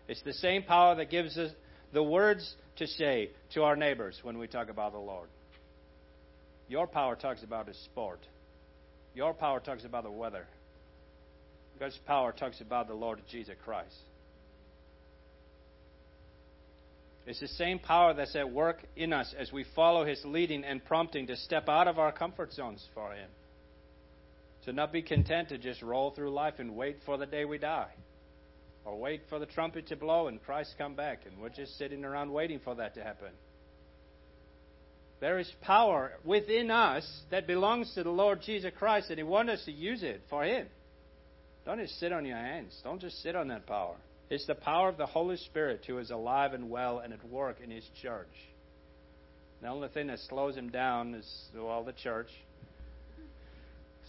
It's 0.07 0.23
the 0.23 0.33
same 0.33 0.63
power 0.63 0.95
that 0.95 1.11
gives 1.11 1.37
us 1.37 1.51
the 1.93 2.03
words 2.03 2.55
to 2.77 2.87
say 2.87 3.31
to 3.55 3.65
our 3.65 3.77
neighbors 3.77 4.19
when 4.23 4.39
we 4.39 4.47
talk 4.47 4.71
about 4.71 4.93
the 4.93 4.99
Lord. 4.99 5.29
Your 6.69 6.87
power 6.87 7.17
talks 7.17 7.43
about 7.43 7.67
the 7.67 7.75
sport. 7.75 8.21
Your 9.15 9.33
power 9.33 9.61
talks 9.61 9.85
about 9.85 10.05
the 10.05 10.11
weather. 10.11 10.47
God's 11.81 11.99
power 12.07 12.33
talks 12.33 12.61
about 12.61 12.89
the 12.89 12.95
Lord 12.95 13.21
Jesus 13.31 13.55
Christ. 13.65 13.95
It's 17.27 17.41
the 17.41 17.49
same 17.49 17.79
power 17.79 18.15
that's 18.15 18.35
at 18.37 18.51
work 18.51 18.79
in 18.97 19.13
us 19.13 19.35
as 19.39 19.53
we 19.53 19.65
follow 19.77 20.05
His 20.05 20.21
leading 20.25 20.65
and 20.65 20.85
prompting 20.85 21.27
to 21.27 21.37
step 21.37 21.69
out 21.69 21.87
of 21.87 21.99
our 21.99 22.11
comfort 22.11 22.53
zones 22.53 22.85
for 22.95 23.13
Him. 23.13 23.29
To 24.65 24.73
not 24.73 24.93
be 24.93 25.03
content 25.03 25.51
to 25.51 25.59
just 25.59 25.83
roll 25.83 26.11
through 26.11 26.31
life 26.31 26.55
and 26.59 26.75
wait 26.75 26.97
for 27.05 27.17
the 27.19 27.27
day 27.27 27.45
we 27.45 27.59
die. 27.59 27.93
Or 28.85 28.99
wait 28.99 29.23
for 29.29 29.39
the 29.39 29.47
trumpet 29.47 29.89
to 29.89 29.97
blow 29.97 30.29
and 30.29 30.43
Christ 30.43 30.75
come 30.79 30.95
back 30.95 31.21
and 31.27 31.39
we're 31.39 31.51
just 31.51 31.77
sitting 31.77 32.05
around 32.05 32.33
waiting 32.33 32.61
for 32.61 32.75
that 32.77 32.95
to 32.95 33.03
happen. 33.03 33.33
There 35.21 35.39
is 35.39 35.51
power 35.63 36.13
within 36.25 36.71
us 36.71 37.05
that 37.31 37.47
belongs 37.47 37.93
to 37.95 38.05
the 38.05 38.11
Lord 38.11 38.41
Jesus 38.43 38.73
Christ, 38.79 39.11
and 39.11 39.19
He 39.19 39.25
wants 39.25 39.53
us 39.53 39.65
to 39.65 39.73
use 39.73 40.03
it 40.03 40.23
for 40.31 40.45
Him. 40.45 40.67
Don't 41.65 41.81
just 41.81 41.99
sit 41.99 42.13
on 42.13 42.25
your 42.25 42.37
hands. 42.37 42.79
Don't 42.85 43.01
just 43.01 43.21
sit 43.23 43.35
on 43.35 43.49
that 43.49 43.67
power. 43.67 43.97
It's 44.31 44.47
the 44.47 44.55
power 44.55 44.89
of 44.89 44.97
the 44.97 45.07
Holy 45.07 45.37
Spirit 45.37 45.83
who 45.87 45.99
is 45.99 46.11
alive 46.11 46.53
and 46.53 46.71
well 46.71 47.01
and 47.01 47.13
at 47.13 47.29
work 47.29 47.57
in 47.63 47.71
His 47.71 47.85
church. 48.01 48.29
The 49.61 49.69
only 49.69 49.89
thing 49.89 50.07
that 50.07 50.21
slows 50.29 50.57
Him 50.57 50.71
down 50.71 51.15
is, 51.15 51.29
well, 51.55 51.83
the 51.83 51.93
church. 51.93 52.29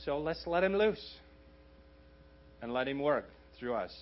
So 0.06 0.20
let's 0.20 0.46
let 0.46 0.64
Him 0.64 0.76
loose 0.76 1.04
and 2.62 2.72
let 2.72 2.88
Him 2.88 3.00
work 3.00 3.26
through 3.60 3.74
us. 3.74 3.96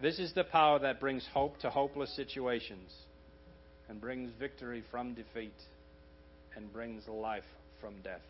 This 0.00 0.18
is 0.18 0.32
the 0.32 0.44
power 0.44 0.78
that 0.78 0.98
brings 0.98 1.26
hope 1.32 1.58
to 1.60 1.70
hopeless 1.70 2.14
situations 2.16 2.90
and 3.92 4.00
brings 4.00 4.32
victory 4.40 4.82
from 4.90 5.12
defeat 5.12 5.52
and 6.56 6.72
brings 6.72 7.06
life 7.06 7.44
from 7.78 7.92
death. 8.02 8.22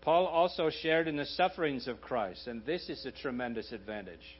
Paul 0.00 0.26
also 0.26 0.70
shared 0.70 1.08
in 1.08 1.16
the 1.16 1.26
sufferings 1.26 1.88
of 1.88 2.00
Christ, 2.00 2.46
and 2.46 2.64
this 2.64 2.88
is 2.88 3.04
a 3.04 3.10
tremendous 3.10 3.72
advantage. 3.72 4.38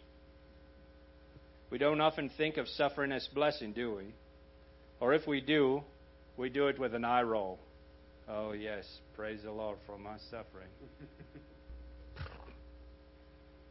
We 1.70 1.78
don't 1.78 2.00
often 2.00 2.30
think 2.36 2.58
of 2.58 2.68
suffering 2.68 3.10
as 3.10 3.28
blessing, 3.34 3.72
do 3.72 3.96
we? 3.96 4.14
Or 5.00 5.14
if 5.14 5.26
we 5.26 5.40
do, 5.40 5.82
we 6.36 6.48
do 6.48 6.68
it 6.68 6.78
with 6.78 6.94
an 6.94 7.04
eye 7.04 7.22
roll. 7.22 7.58
Oh, 8.28 8.52
yes, 8.52 8.84
praise 9.16 9.40
the 9.42 9.50
Lord 9.50 9.78
for 9.84 9.98
my 9.98 10.18
suffering. 10.30 10.68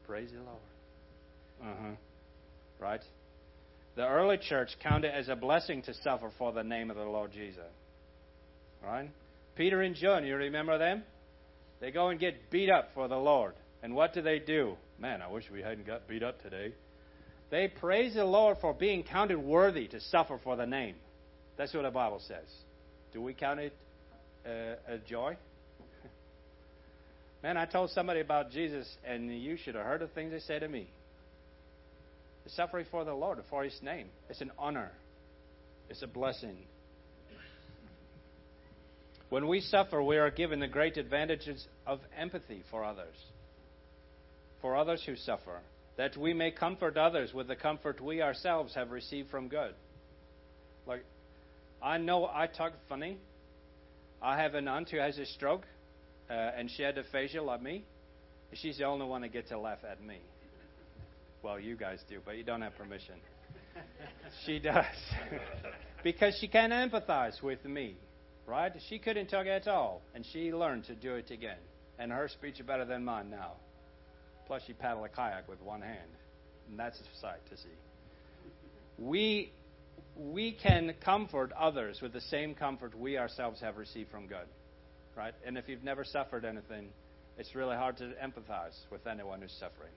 Praise 0.06 0.32
the 0.32 0.40
Lord. 0.40 0.58
Uh 1.64 1.74
huh. 1.84 1.96
Right? 2.82 3.04
The 4.00 4.08
early 4.08 4.38
church 4.38 4.70
counted 4.82 5.10
it 5.10 5.14
as 5.14 5.28
a 5.28 5.36
blessing 5.36 5.82
to 5.82 5.94
suffer 5.94 6.32
for 6.38 6.54
the 6.54 6.64
name 6.64 6.90
of 6.90 6.96
the 6.96 7.04
Lord 7.04 7.34
Jesus. 7.34 7.60
Right? 8.82 9.12
Peter 9.58 9.82
and 9.82 9.94
John, 9.94 10.26
you 10.26 10.38
remember 10.38 10.78
them? 10.78 11.04
They 11.82 11.92
go 11.92 12.08
and 12.08 12.18
get 12.18 12.50
beat 12.50 12.70
up 12.70 12.92
for 12.94 13.10
the 13.10 13.18
Lord. 13.18 13.56
And 13.84 13.94
what 13.94 14.14
do 14.14 14.22
they 14.22 14.40
do? 14.40 14.78
Man, 15.02 15.22
I 15.22 15.28
wish 15.28 15.44
we 15.52 15.62
hadn't 15.62 15.86
got 15.86 16.08
beat 16.08 16.24
up 16.24 16.42
today. 16.42 16.74
They 17.52 17.68
praise 17.68 18.14
the 18.14 18.24
Lord 18.24 18.60
for 18.62 18.74
being 18.74 19.04
counted 19.04 19.38
worthy 19.38 19.90
to 19.90 20.00
suffer 20.00 20.40
for 20.46 20.56
the 20.56 20.66
name. 20.66 20.96
That's 21.58 21.74
what 21.74 21.84
the 21.84 21.92
Bible 21.92 22.22
says. 22.26 22.48
Do 23.12 23.22
we 23.22 23.34
count 23.34 23.60
it 23.60 23.74
uh, 24.46 24.94
a 24.94 24.98
joy? 25.10 25.36
Man, 27.44 27.58
I 27.58 27.66
told 27.66 27.90
somebody 27.90 28.22
about 28.22 28.52
Jesus, 28.52 28.88
and 29.06 29.30
you 29.30 29.58
should 29.58 29.76
have 29.76 29.84
heard 29.84 30.00
the 30.00 30.08
things 30.08 30.32
they 30.32 30.40
said 30.40 30.62
to 30.62 30.70
me. 30.70 30.88
The 32.44 32.50
suffering 32.50 32.86
for 32.90 33.04
the 33.04 33.14
Lord, 33.14 33.40
for 33.50 33.64
His 33.64 33.80
name, 33.82 34.08
it's 34.30 34.42
an 34.42 34.52
honor, 34.58 34.92
it's 35.90 36.02
a 36.02 36.08
blessing. 36.08 36.58
When 39.30 39.48
we 39.48 39.62
suffer, 39.62 40.02
we 40.02 40.18
are 40.18 40.32
given 40.32 40.60
the 40.60 40.68
great 40.68 40.98
advantages 40.98 41.68
of 41.86 42.00
empathy 42.18 42.64
for 42.72 42.84
others, 42.84 43.16
for 44.62 44.76
others 44.76 45.04
who 45.06 45.16
suffer, 45.16 45.60
that 45.98 46.18
we 46.18 46.34
may 46.34 46.50
comfort 46.50 46.98
others 46.98 47.34
with 47.34 47.48
the 47.48 47.56
comfort 47.56 48.02
we 48.02 48.22
ourselves 48.22 48.74
have 48.74 48.90
received 48.90 49.30
from 49.30 49.48
God. 49.48 49.74
Like, 50.88 51.06
I 51.82 51.98
know 51.98 52.26
I 52.26 52.48
talk 52.48 52.74
funny. 52.88 53.18
I 54.22 54.42
have 54.42 54.56
an 54.56 54.68
aunt 54.68 54.90
who 54.90 54.98
has 54.98 55.18
a 55.18 55.26
stroke, 55.26 55.66
uh, 56.30 56.34
and 56.34 56.70
she 56.72 56.84
had 56.84 56.98
aphasia 56.98 57.42
like 57.42 57.62
me. 57.62 57.86
She's 58.54 58.80
the 58.80 58.86
only 58.86 59.06
one 59.06 59.22
that 59.22 59.32
gets 59.32 59.50
to 59.50 59.60
laugh 59.60 59.80
at 59.90 60.02
me. 60.02 60.18
Well, 61.42 61.60
you 61.60 61.76
guys 61.76 62.04
do, 62.10 62.20
but 62.26 62.38
you 62.38 62.44
don't 62.44 62.62
have 62.62 62.76
permission. 62.76 63.16
she 64.46 64.60
does. 64.60 64.86
because 66.04 66.38
she 66.40 66.48
can 66.48 66.72
empathize 66.72 67.42
with 67.42 67.64
me, 67.66 67.96
right? 68.46 68.74
She 68.90 69.00
couldn't 69.00 69.28
talk 69.28 69.46
at 69.48 69.68
all, 69.68 70.02
and 70.14 70.26
she 70.34 70.54
learned 70.54 70.86
to 70.86 70.96
do 70.96 71.16
it 71.16 71.32
again. 71.32 71.58
And 71.98 72.12
her 72.12 72.28
speech 72.28 72.60
is 72.60 72.66
better 72.66 72.86
than 72.86 73.06
mine 73.06 73.30
now. 73.30 73.54
Plus, 74.48 74.64
she 74.66 74.74
paddled 74.74 75.06
a 75.06 75.10
kayak 75.10 75.48
with 75.48 75.62
one 75.62 75.82
hand, 75.82 76.10
and 76.70 76.80
that's 76.80 77.00
a 77.00 77.20
sight 77.22 77.46
to 77.50 77.58
see. 77.58 77.70
We 78.98 79.52
we 80.18 80.52
can 80.52 80.94
comfort 81.04 81.54
others 81.58 82.02
with 82.02 82.12
the 82.12 82.22
same 82.22 82.54
comfort 82.54 82.98
we 82.98 83.18
ourselves 83.18 83.62
have 83.62 83.78
received 83.78 84.12
from 84.12 84.28
God. 84.28 84.48
Right? 85.16 85.34
And 85.46 85.58
if 85.58 85.70
you've 85.70 85.84
never 85.84 86.04
suffered 86.04 86.46
anything, 86.46 86.90
it's 87.38 87.56
really 87.56 87.76
hard 87.76 87.98
to 87.98 88.14
empathize 88.24 88.78
with 88.92 89.08
anyone 89.08 89.42
who's 89.42 89.56
suffering. 89.60 89.92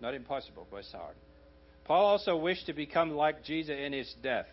Not 0.00 0.14
impossible, 0.14 0.66
but 0.70 0.78
it's 0.78 0.92
hard. 0.92 1.14
Paul 1.84 2.06
also 2.06 2.36
wished 2.36 2.66
to 2.66 2.72
become 2.72 3.12
like 3.12 3.44
Jesus 3.44 3.76
in 3.78 3.92
his 3.92 4.12
death. 4.22 4.46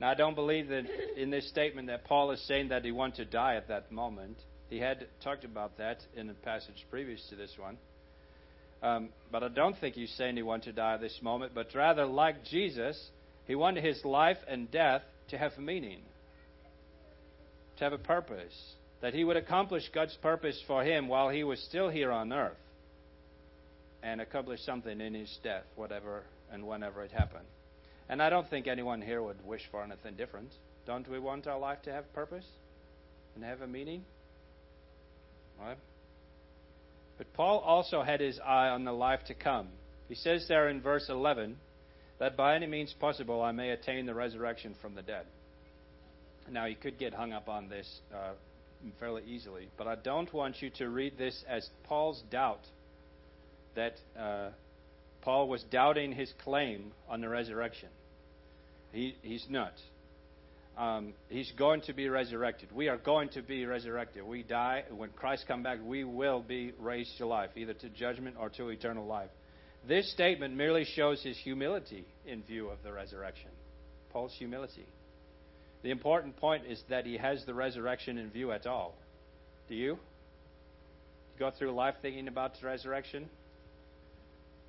Now, 0.00 0.10
I 0.10 0.14
don't 0.14 0.34
believe 0.34 0.68
that 0.68 0.84
in 1.16 1.30
this 1.30 1.48
statement 1.48 1.88
that 1.88 2.04
Paul 2.04 2.30
is 2.32 2.46
saying 2.46 2.68
that 2.68 2.84
he 2.84 2.92
wanted 2.92 3.16
to 3.16 3.24
die 3.24 3.54
at 3.54 3.68
that 3.68 3.90
moment. 3.90 4.36
He 4.68 4.78
had 4.78 5.06
talked 5.22 5.44
about 5.44 5.78
that 5.78 5.98
in 6.14 6.28
a 6.28 6.34
passage 6.34 6.84
previous 6.90 7.24
to 7.30 7.36
this 7.36 7.52
one. 7.56 7.78
Um, 8.82 9.08
but 9.32 9.42
I 9.42 9.48
don't 9.48 9.78
think 9.78 9.94
he's 9.94 10.12
saying 10.12 10.36
he 10.36 10.42
wanted 10.42 10.66
to 10.66 10.72
die 10.72 10.94
at 10.94 11.00
this 11.00 11.18
moment, 11.22 11.52
but 11.54 11.68
rather, 11.74 12.04
like 12.04 12.44
Jesus, 12.44 13.10
he 13.46 13.54
wanted 13.54 13.84
his 13.84 14.04
life 14.04 14.36
and 14.46 14.70
death 14.70 15.02
to 15.30 15.38
have 15.38 15.56
meaning, 15.56 16.00
to 17.78 17.84
have 17.84 17.92
a 17.92 17.98
purpose, 17.98 18.54
that 19.00 19.14
he 19.14 19.24
would 19.24 19.36
accomplish 19.36 19.88
God's 19.94 20.16
purpose 20.20 20.60
for 20.66 20.84
him 20.84 21.08
while 21.08 21.30
he 21.30 21.42
was 21.42 21.60
still 21.60 21.88
here 21.88 22.12
on 22.12 22.32
earth, 22.32 22.56
and 24.02 24.20
accomplish 24.20 24.60
something 24.62 25.00
in 25.00 25.14
his 25.14 25.38
death, 25.42 25.64
whatever 25.74 26.22
and 26.52 26.66
whenever 26.66 27.02
it 27.02 27.10
happened. 27.10 27.46
And 28.08 28.22
I 28.22 28.30
don't 28.30 28.48
think 28.48 28.66
anyone 28.66 29.02
here 29.02 29.22
would 29.22 29.44
wish 29.44 29.62
for 29.70 29.82
anything 29.82 30.14
different. 30.16 30.50
Don't 30.86 31.08
we 31.08 31.18
want 31.18 31.46
our 31.46 31.58
life 31.58 31.82
to 31.82 31.92
have 31.92 32.12
purpose 32.12 32.46
and 33.34 33.42
have 33.42 33.62
a 33.62 33.66
meaning? 33.66 34.04
Right? 35.60 35.78
But 37.18 37.32
Paul 37.32 37.58
also 37.58 38.02
had 38.02 38.20
his 38.20 38.38
eye 38.38 38.68
on 38.68 38.84
the 38.84 38.92
life 38.92 39.20
to 39.26 39.34
come. 39.34 39.68
He 40.08 40.14
says 40.14 40.46
there 40.48 40.68
in 40.68 40.80
verse 40.80 41.06
11 41.08 41.56
that 42.18 42.36
by 42.36 42.54
any 42.54 42.66
means 42.66 42.94
possible 42.98 43.42
I 43.42 43.52
may 43.52 43.70
attain 43.70 44.06
the 44.06 44.14
resurrection 44.14 44.74
from 44.80 44.94
the 44.94 45.02
dead. 45.02 45.26
Now, 46.50 46.66
you 46.66 46.76
could 46.76 46.98
get 46.98 47.12
hung 47.12 47.32
up 47.32 47.48
on 47.48 47.68
this 47.68 48.00
uh, 48.14 48.32
fairly 49.00 49.22
easily, 49.26 49.68
but 49.76 49.88
I 49.88 49.96
don't 49.96 50.32
want 50.32 50.62
you 50.62 50.70
to 50.78 50.88
read 50.88 51.18
this 51.18 51.44
as 51.48 51.68
Paul's 51.84 52.22
doubt 52.30 52.60
that 53.76 53.94
uh, 54.18 54.50
Paul 55.22 55.48
was 55.48 55.62
doubting 55.70 56.12
his 56.12 56.32
claim 56.42 56.92
on 57.08 57.20
the 57.20 57.28
resurrection. 57.28 57.88
He, 58.92 59.16
he's 59.22 59.46
not 59.48 59.72
um, 60.76 61.14
he's 61.28 61.50
going 61.58 61.80
to 61.82 61.94
be 61.94 62.08
resurrected. 62.08 62.68
We 62.72 62.88
are 62.88 62.98
going 62.98 63.30
to 63.30 63.42
be 63.42 63.64
resurrected. 63.64 64.24
We 64.24 64.42
die. 64.42 64.84
When 64.94 65.10
Christ 65.10 65.46
comes 65.48 65.64
back, 65.64 65.78
we 65.82 66.04
will 66.04 66.42
be 66.42 66.72
raised 66.78 67.16
to 67.18 67.26
life, 67.26 67.50
either 67.56 67.72
to 67.74 67.88
judgment 67.88 68.36
or 68.38 68.50
to 68.50 68.68
eternal 68.68 69.06
life. 69.06 69.30
This 69.88 70.10
statement 70.12 70.54
merely 70.54 70.84
shows 70.84 71.22
his 71.22 71.38
humility 71.38 72.04
in 72.26 72.42
view 72.42 72.68
of 72.68 72.78
the 72.82 72.92
resurrection. 72.92 73.48
Paul's 74.12 74.34
humility. 74.36 74.86
The 75.82 75.90
important 75.90 76.36
point 76.36 76.64
is 76.66 76.82
that 76.90 77.06
he 77.06 77.16
has 77.16 77.44
the 77.46 77.54
resurrection 77.54 78.18
in 78.18 78.30
view 78.30 78.52
at 78.52 78.66
all. 78.66 78.94
Do 79.68 79.74
you? 79.74 79.92
you 79.92 79.98
go 81.38 81.50
through 81.56 81.72
life 81.72 81.94
thinking 82.02 82.28
about 82.28 82.60
the 82.60 82.66
resurrection? 82.66 83.30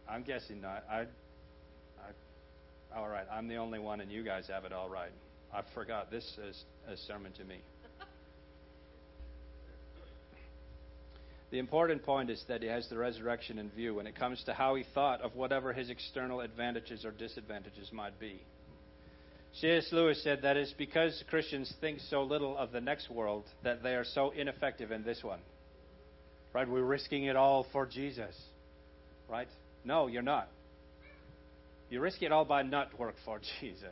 I'm 0.09 0.23
guessing 0.23 0.61
not. 0.61 0.83
I, 0.89 1.01
I, 1.01 2.97
all 2.97 3.09
right, 3.09 3.25
I'm 3.31 3.47
the 3.47 3.57
only 3.57 3.79
one, 3.79 4.01
and 4.01 4.11
you 4.11 4.23
guys 4.23 4.47
have 4.47 4.65
it 4.65 4.71
all 4.71 4.89
right. 4.89 5.11
I 5.53 5.61
forgot 5.73 6.11
this 6.11 6.25
is 6.49 6.63
a 6.87 6.97
sermon 6.97 7.31
to 7.33 7.43
me. 7.43 7.57
The 11.49 11.59
important 11.59 12.03
point 12.03 12.29
is 12.29 12.43
that 12.49 12.61
he 12.61 12.67
has 12.67 12.89
the 12.89 12.97
resurrection 12.97 13.57
in 13.57 13.69
view 13.69 13.95
when 13.95 14.07
it 14.07 14.15
comes 14.15 14.43
to 14.45 14.53
how 14.53 14.75
he 14.75 14.83
thought 14.93 15.21
of 15.21 15.35
whatever 15.35 15.71
his 15.71 15.89
external 15.89 16.41
advantages 16.41 17.05
or 17.05 17.11
disadvantages 17.11 17.89
might 17.93 18.19
be. 18.19 18.41
C.S. 19.61 19.87
Lewis 19.93 20.21
said 20.23 20.41
that 20.41 20.57
it's 20.57 20.73
because 20.73 21.23
Christians 21.29 21.73
think 21.79 21.99
so 22.09 22.23
little 22.23 22.57
of 22.57 22.73
the 22.73 22.81
next 22.81 23.09
world 23.09 23.45
that 23.63 23.81
they 23.81 23.95
are 23.95 24.03
so 24.03 24.31
ineffective 24.31 24.91
in 24.91 25.03
this 25.03 25.23
one. 25.23 25.39
Right? 26.53 26.67
We're 26.67 26.83
risking 26.83 27.23
it 27.23 27.37
all 27.37 27.65
for 27.71 27.85
Jesus. 27.85 28.35
Right? 29.29 29.47
No, 29.83 30.07
you're 30.07 30.21
not. 30.21 30.49
You 31.89 32.01
risk 32.01 32.21
it 32.21 32.31
all 32.31 32.45
by 32.45 32.63
not 32.63 32.97
work 32.99 33.15
for 33.25 33.39
Jesus. 33.61 33.87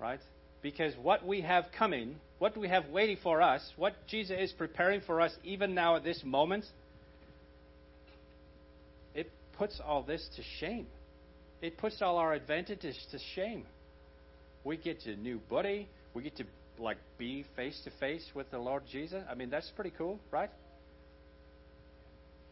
Right? 0.00 0.20
Because 0.62 0.94
what 1.02 1.26
we 1.26 1.40
have 1.40 1.66
coming, 1.76 2.16
what 2.38 2.56
we 2.56 2.68
have 2.68 2.88
waiting 2.90 3.16
for 3.22 3.42
us, 3.42 3.62
what 3.76 3.94
Jesus 4.06 4.36
is 4.38 4.52
preparing 4.52 5.00
for 5.00 5.20
us 5.20 5.32
even 5.42 5.74
now 5.74 5.96
at 5.96 6.04
this 6.04 6.22
moment, 6.24 6.64
it 9.14 9.30
puts 9.58 9.80
all 9.84 10.02
this 10.02 10.26
to 10.36 10.42
shame. 10.60 10.86
It 11.60 11.78
puts 11.78 12.00
all 12.00 12.16
our 12.16 12.32
advantages 12.32 12.96
to 13.10 13.18
shame. 13.34 13.64
We 14.64 14.76
get 14.76 15.04
a 15.06 15.16
new 15.16 15.40
body. 15.50 15.88
We 16.14 16.22
get 16.22 16.36
to 16.36 16.44
like 16.78 16.98
be 17.18 17.44
face 17.56 17.80
to 17.84 17.90
face 17.98 18.24
with 18.34 18.50
the 18.50 18.58
Lord 18.58 18.82
Jesus. 18.90 19.22
I 19.28 19.34
mean, 19.34 19.50
that's 19.50 19.70
pretty 19.74 19.92
cool, 19.96 20.18
right? 20.30 20.50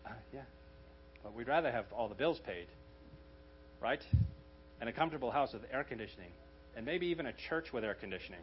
Uh, 0.06 0.10
yeah. 0.32 0.42
But 1.22 1.34
we'd 1.34 1.48
rather 1.48 1.70
have 1.70 1.86
all 1.92 2.08
the 2.08 2.14
bills 2.14 2.40
paid, 2.44 2.66
right? 3.80 4.00
And 4.80 4.88
a 4.88 4.92
comfortable 4.92 5.30
house 5.30 5.52
with 5.52 5.62
air 5.72 5.84
conditioning 5.84 6.30
and 6.76 6.86
maybe 6.86 7.06
even 7.06 7.26
a 7.26 7.32
church 7.48 7.72
with 7.72 7.84
air 7.84 7.94
conditioning. 7.94 8.40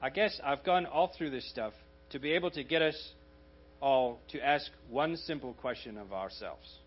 I 0.00 0.10
guess 0.10 0.38
I've 0.44 0.64
gone 0.64 0.86
all 0.86 1.12
through 1.16 1.30
this 1.30 1.48
stuff 1.48 1.72
to 2.10 2.18
be 2.18 2.32
able 2.32 2.50
to 2.52 2.62
get 2.62 2.82
us 2.82 3.12
all 3.80 4.18
to 4.32 4.40
ask 4.40 4.70
one 4.88 5.16
simple 5.16 5.54
question 5.54 5.96
of 5.98 6.12
ourselves 6.12 6.78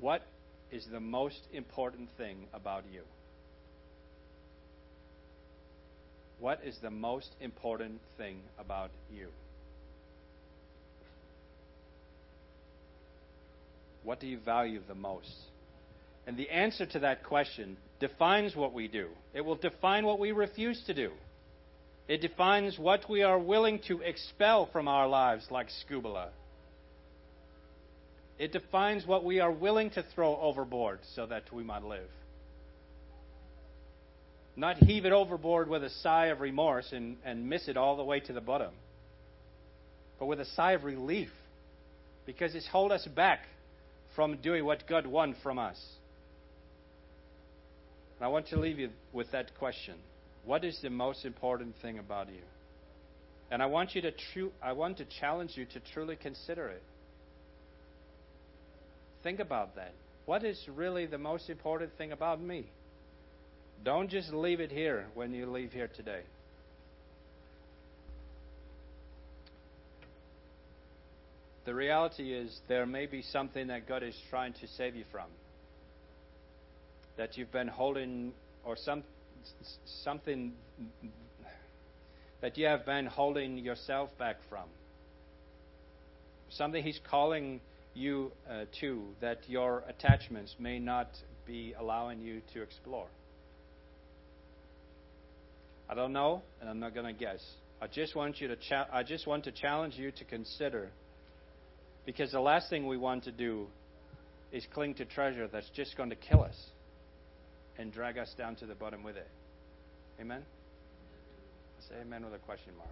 What 0.00 0.22
is 0.70 0.86
the 0.90 1.00
most 1.00 1.40
important 1.52 2.08
thing 2.16 2.46
about 2.52 2.84
you? 2.92 3.02
What 6.40 6.60
is 6.64 6.76
the 6.80 6.90
most 6.90 7.30
important 7.40 8.00
thing 8.16 8.38
about 8.58 8.90
you? 9.12 9.28
What 14.04 14.20
do 14.20 14.26
you 14.26 14.38
value 14.38 14.80
the 14.86 14.94
most? 14.94 15.34
And 16.26 16.36
the 16.36 16.48
answer 16.50 16.86
to 16.86 17.00
that 17.00 17.24
question 17.24 17.76
defines 18.00 18.54
what 18.54 18.72
we 18.72 18.86
do. 18.86 19.08
It 19.34 19.40
will 19.40 19.56
define 19.56 20.06
what 20.06 20.18
we 20.18 20.32
refuse 20.32 20.82
to 20.86 20.94
do. 20.94 21.10
It 22.06 22.22
defines 22.22 22.78
what 22.78 23.08
we 23.10 23.22
are 23.22 23.38
willing 23.38 23.80
to 23.88 24.00
expel 24.00 24.66
from 24.72 24.88
our 24.88 25.08
lives, 25.08 25.46
like 25.50 25.68
scubala. 25.68 26.28
It 28.38 28.52
defines 28.52 29.06
what 29.06 29.24
we 29.24 29.40
are 29.40 29.50
willing 29.50 29.90
to 29.90 30.04
throw 30.14 30.36
overboard 30.40 31.00
so 31.14 31.26
that 31.26 31.52
we 31.52 31.64
might 31.64 31.82
live. 31.82 32.08
Not 34.58 34.76
heave 34.78 35.04
it 35.04 35.12
overboard 35.12 35.68
with 35.68 35.84
a 35.84 35.90
sigh 36.02 36.26
of 36.26 36.40
remorse 36.40 36.90
and, 36.90 37.16
and 37.24 37.48
miss 37.48 37.68
it 37.68 37.76
all 37.76 37.96
the 37.96 38.02
way 38.02 38.18
to 38.18 38.32
the 38.32 38.40
bottom, 38.40 38.72
but 40.18 40.26
with 40.26 40.40
a 40.40 40.44
sigh 40.44 40.72
of 40.72 40.82
relief 40.82 41.28
because 42.26 42.56
it's 42.56 42.66
hold 42.66 42.90
us 42.90 43.06
back 43.06 43.38
from 44.16 44.38
doing 44.38 44.64
what 44.64 44.82
God 44.88 45.06
wants 45.06 45.38
from 45.44 45.60
us. 45.60 45.80
And 48.16 48.24
I 48.24 48.28
want 48.28 48.48
to 48.48 48.58
leave 48.58 48.80
you 48.80 48.90
with 49.12 49.30
that 49.30 49.56
question. 49.60 49.94
What 50.44 50.64
is 50.64 50.76
the 50.82 50.90
most 50.90 51.24
important 51.24 51.76
thing 51.80 52.00
about 52.00 52.28
you? 52.28 52.42
And 53.52 53.62
I 53.62 53.66
want 53.66 53.94
you 53.94 54.02
to 54.02 54.10
tru- 54.10 54.52
I 54.60 54.72
want 54.72 54.98
to 54.98 55.04
challenge 55.20 55.52
you 55.54 55.66
to 55.66 55.80
truly 55.94 56.16
consider 56.16 56.66
it. 56.66 56.82
Think 59.22 59.38
about 59.38 59.76
that. 59.76 59.92
What 60.26 60.42
is 60.42 60.60
really 60.74 61.06
the 61.06 61.16
most 61.16 61.48
important 61.48 61.92
thing 61.96 62.10
about 62.10 62.40
me? 62.40 62.66
Don't 63.84 64.10
just 64.10 64.32
leave 64.32 64.60
it 64.60 64.70
here 64.70 65.06
when 65.14 65.32
you 65.32 65.46
leave 65.46 65.72
here 65.72 65.88
today. 65.88 66.22
The 71.64 71.74
reality 71.74 72.32
is 72.32 72.58
there 72.66 72.86
may 72.86 73.06
be 73.06 73.20
something 73.20 73.66
that 73.66 73.86
God 73.86 74.02
is 74.02 74.16
trying 74.30 74.54
to 74.54 74.66
save 74.68 74.96
you 74.96 75.04
from. 75.12 75.26
That 77.18 77.36
you've 77.36 77.52
been 77.52 77.68
holding 77.68 78.32
or 78.64 78.76
some 78.76 79.04
something 80.02 80.52
that 82.40 82.56
you 82.56 82.66
have 82.66 82.86
been 82.86 83.06
holding 83.06 83.58
yourself 83.58 84.10
back 84.18 84.36
from. 84.48 84.64
Something 86.50 86.82
He's 86.82 87.00
calling 87.10 87.60
you 87.94 88.32
uh, 88.48 88.64
to 88.80 89.02
that 89.20 89.38
your 89.46 89.82
attachments 89.88 90.54
may 90.58 90.78
not 90.78 91.08
be 91.46 91.74
allowing 91.78 92.20
you 92.20 92.40
to 92.54 92.62
explore. 92.62 93.08
I 95.88 95.94
don't 95.94 96.12
know, 96.12 96.42
and 96.60 96.68
I'm 96.68 96.80
not 96.80 96.94
going 96.94 97.06
to 97.06 97.18
guess. 97.18 97.42
I 97.80 97.86
just 97.86 98.14
want 98.14 98.40
you 98.40 98.48
to 98.48 98.86
I 98.92 99.02
just 99.02 99.26
want 99.26 99.44
to 99.44 99.52
challenge 99.52 99.94
you 99.96 100.10
to 100.10 100.24
consider 100.24 100.90
because 102.04 102.32
the 102.32 102.40
last 102.40 102.68
thing 102.68 102.86
we 102.86 102.96
want 102.96 103.24
to 103.24 103.32
do 103.32 103.66
is 104.52 104.66
cling 104.74 104.94
to 104.94 105.04
treasure 105.04 105.46
that's 105.46 105.70
just 105.76 105.96
going 105.96 106.10
to 106.10 106.16
kill 106.16 106.42
us 106.42 106.56
and 107.78 107.92
drag 107.92 108.18
us 108.18 108.34
down 108.36 108.56
to 108.56 108.66
the 108.66 108.74
bottom 108.74 109.04
with 109.04 109.16
it. 109.16 109.28
Amen. 110.20 110.42
Say 111.88 111.94
amen 112.02 112.24
with 112.24 112.34
a 112.34 112.38
question 112.38 112.72
mark. 112.76 112.90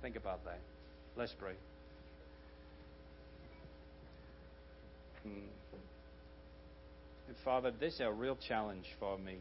Think 0.00 0.16
about 0.16 0.44
that. 0.44 0.60
Let's 1.16 1.34
pray. 1.38 1.54
Hmm. 5.22 5.40
Father, 7.44 7.72
this 7.78 7.94
is 7.94 8.00
a 8.00 8.12
real 8.12 8.36
challenge 8.48 8.86
for 8.98 9.18
me. 9.18 9.38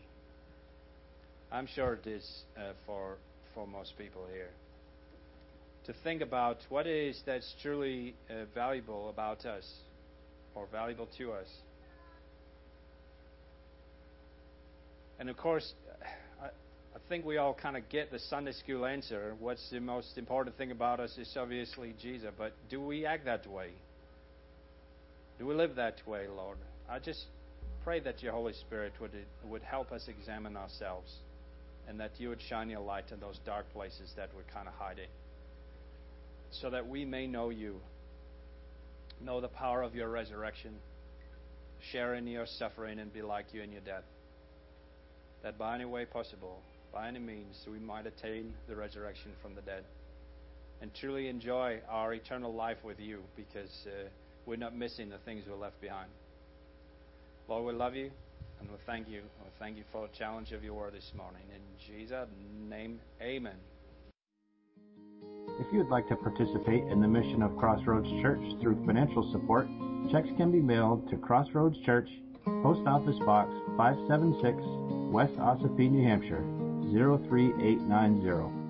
I'm 1.52 1.68
sure 1.68 1.94
it 1.94 2.08
is 2.08 2.28
uh, 2.58 2.74
for 2.86 3.18
for 3.54 3.66
most 3.66 3.98
people 3.98 4.26
here. 4.34 4.50
To 5.86 5.94
think 6.04 6.22
about 6.22 6.58
what 6.70 6.88
is 6.88 7.22
that's 7.26 7.54
truly 7.62 8.16
uh, 8.30 8.46
valuable 8.54 9.10
about 9.10 9.46
us, 9.46 9.66
or 10.56 10.68
valuable 10.72 11.08
to 11.18 11.32
us. 11.34 11.48
And 15.20 15.30
of 15.30 15.38
course, 15.38 15.74
I, 16.42 16.48
I 16.48 17.00
think 17.08 17.24
we 17.26 17.38
all 17.38 17.54
kind 17.54 17.78
of 17.78 17.88
get 17.90 18.12
the 18.12 18.20
Sunday 18.20 18.52
school 18.52 18.86
answer. 18.86 19.36
What's 19.40 19.70
the 19.70 19.80
most 19.80 20.18
important 20.18 20.58
thing 20.58 20.72
about 20.72 21.00
us 21.00 21.18
is 21.18 21.32
obviously 21.40 21.94
Jesus. 22.02 22.32
But 22.38 22.54
do 22.70 22.82
we 22.82 23.06
act 23.06 23.26
that 23.26 23.48
way? 23.48 23.70
Do 25.40 25.46
we 25.46 25.54
live 25.54 25.76
that 25.76 25.96
way, 26.08 26.28
Lord? 26.28 26.58
I 26.90 27.00
just 27.00 27.26
pray 27.84 28.00
that 28.02 28.24
your 28.24 28.34
Holy 28.34 28.54
Spirit 28.54 28.94
would 29.00 29.12
would 29.48 29.62
help 29.62 29.92
us 29.92 30.08
examine 30.08 30.58
ourselves, 30.58 31.14
and 31.88 32.00
that 32.00 32.12
you 32.18 32.30
would 32.30 32.42
shine 32.42 32.70
your 32.70 32.82
light 32.82 33.06
in 33.12 33.20
those 33.20 33.40
dark 33.46 33.66
places 33.74 34.12
that 34.16 34.30
we're 34.36 34.54
kind 34.54 34.68
of 34.68 34.74
hiding, 34.74 35.10
so 36.52 36.70
that 36.70 36.88
we 36.88 37.06
may 37.06 37.28
know 37.28 37.50
you, 37.50 37.80
know 39.24 39.42
the 39.42 39.48
power 39.48 39.82
of 39.82 39.96
your 39.96 40.10
resurrection, 40.10 40.72
share 41.92 42.16
in 42.16 42.28
your 42.28 42.46
suffering, 42.46 43.00
and 43.00 43.14
be 43.14 43.22
like 43.22 43.46
you 43.54 43.62
in 43.62 43.72
your 43.72 43.82
death. 43.82 44.04
That 45.44 45.58
by 45.58 45.76
any 45.76 45.86
way 45.86 46.06
possible, 46.06 46.60
by 46.94 47.08
any 47.08 47.20
means, 47.20 47.56
we 47.72 47.80
might 47.80 48.06
attain 48.08 48.54
the 48.68 48.76
resurrection 48.76 49.32
from 49.42 49.56
the 49.56 49.62
dead, 49.62 49.84
and 50.82 50.92
truly 50.94 51.28
enjoy 51.28 51.80
our 51.90 52.14
eternal 52.14 52.54
life 52.54 52.84
with 52.84 53.00
you, 53.00 53.20
because. 53.36 53.72
Uh, 53.86 54.10
we're 54.46 54.58
not 54.58 54.76
missing 54.76 55.10
the 55.10 55.18
things 55.18 55.44
we 55.48 55.54
left 55.56 55.82
behind. 55.82 56.10
Lord, 57.48 57.66
we 57.66 57.74
love 57.74 57.96
you 57.96 58.12
and 58.66 58.72
we 58.72 58.84
thank 58.86 59.08
you. 59.08 59.22
We 59.44 59.50
thank 59.60 59.78
you 59.78 59.84
for 59.92 60.08
the 60.08 60.18
challenge 60.18 60.52
of 60.52 60.64
your 60.64 60.74
word 60.74 60.94
this 60.94 61.12
morning. 61.16 61.44
In 61.54 61.62
Jesus' 61.86 62.28
name, 62.68 63.00
amen. 63.22 63.56
If 65.60 65.72
you 65.72 65.80
would 65.80 65.90
like 65.90 66.08
to 66.10 66.16
participate 66.16 66.84
in 66.86 67.02
the 67.02 67.08
mission 67.08 67.42
of 67.42 67.56
Crossroads 67.58 68.10
Church 68.22 68.42
through 68.62 68.84
financial 68.86 69.32
support, 69.32 69.68
checks 70.12 70.30
can 70.38 70.52
be 70.52 70.60
mailed 70.60 71.10
to 71.10 71.18
Crossroads 71.18 71.78
Church, 71.86 72.10
Post 72.44 72.86
Office 72.86 73.18
Box 73.26 73.52
576, 73.78 74.58
West 75.14 75.34
Ossipee, 75.38 75.90
New 75.90 76.04
Hampshire 76.04 76.44
03890. 76.92 78.65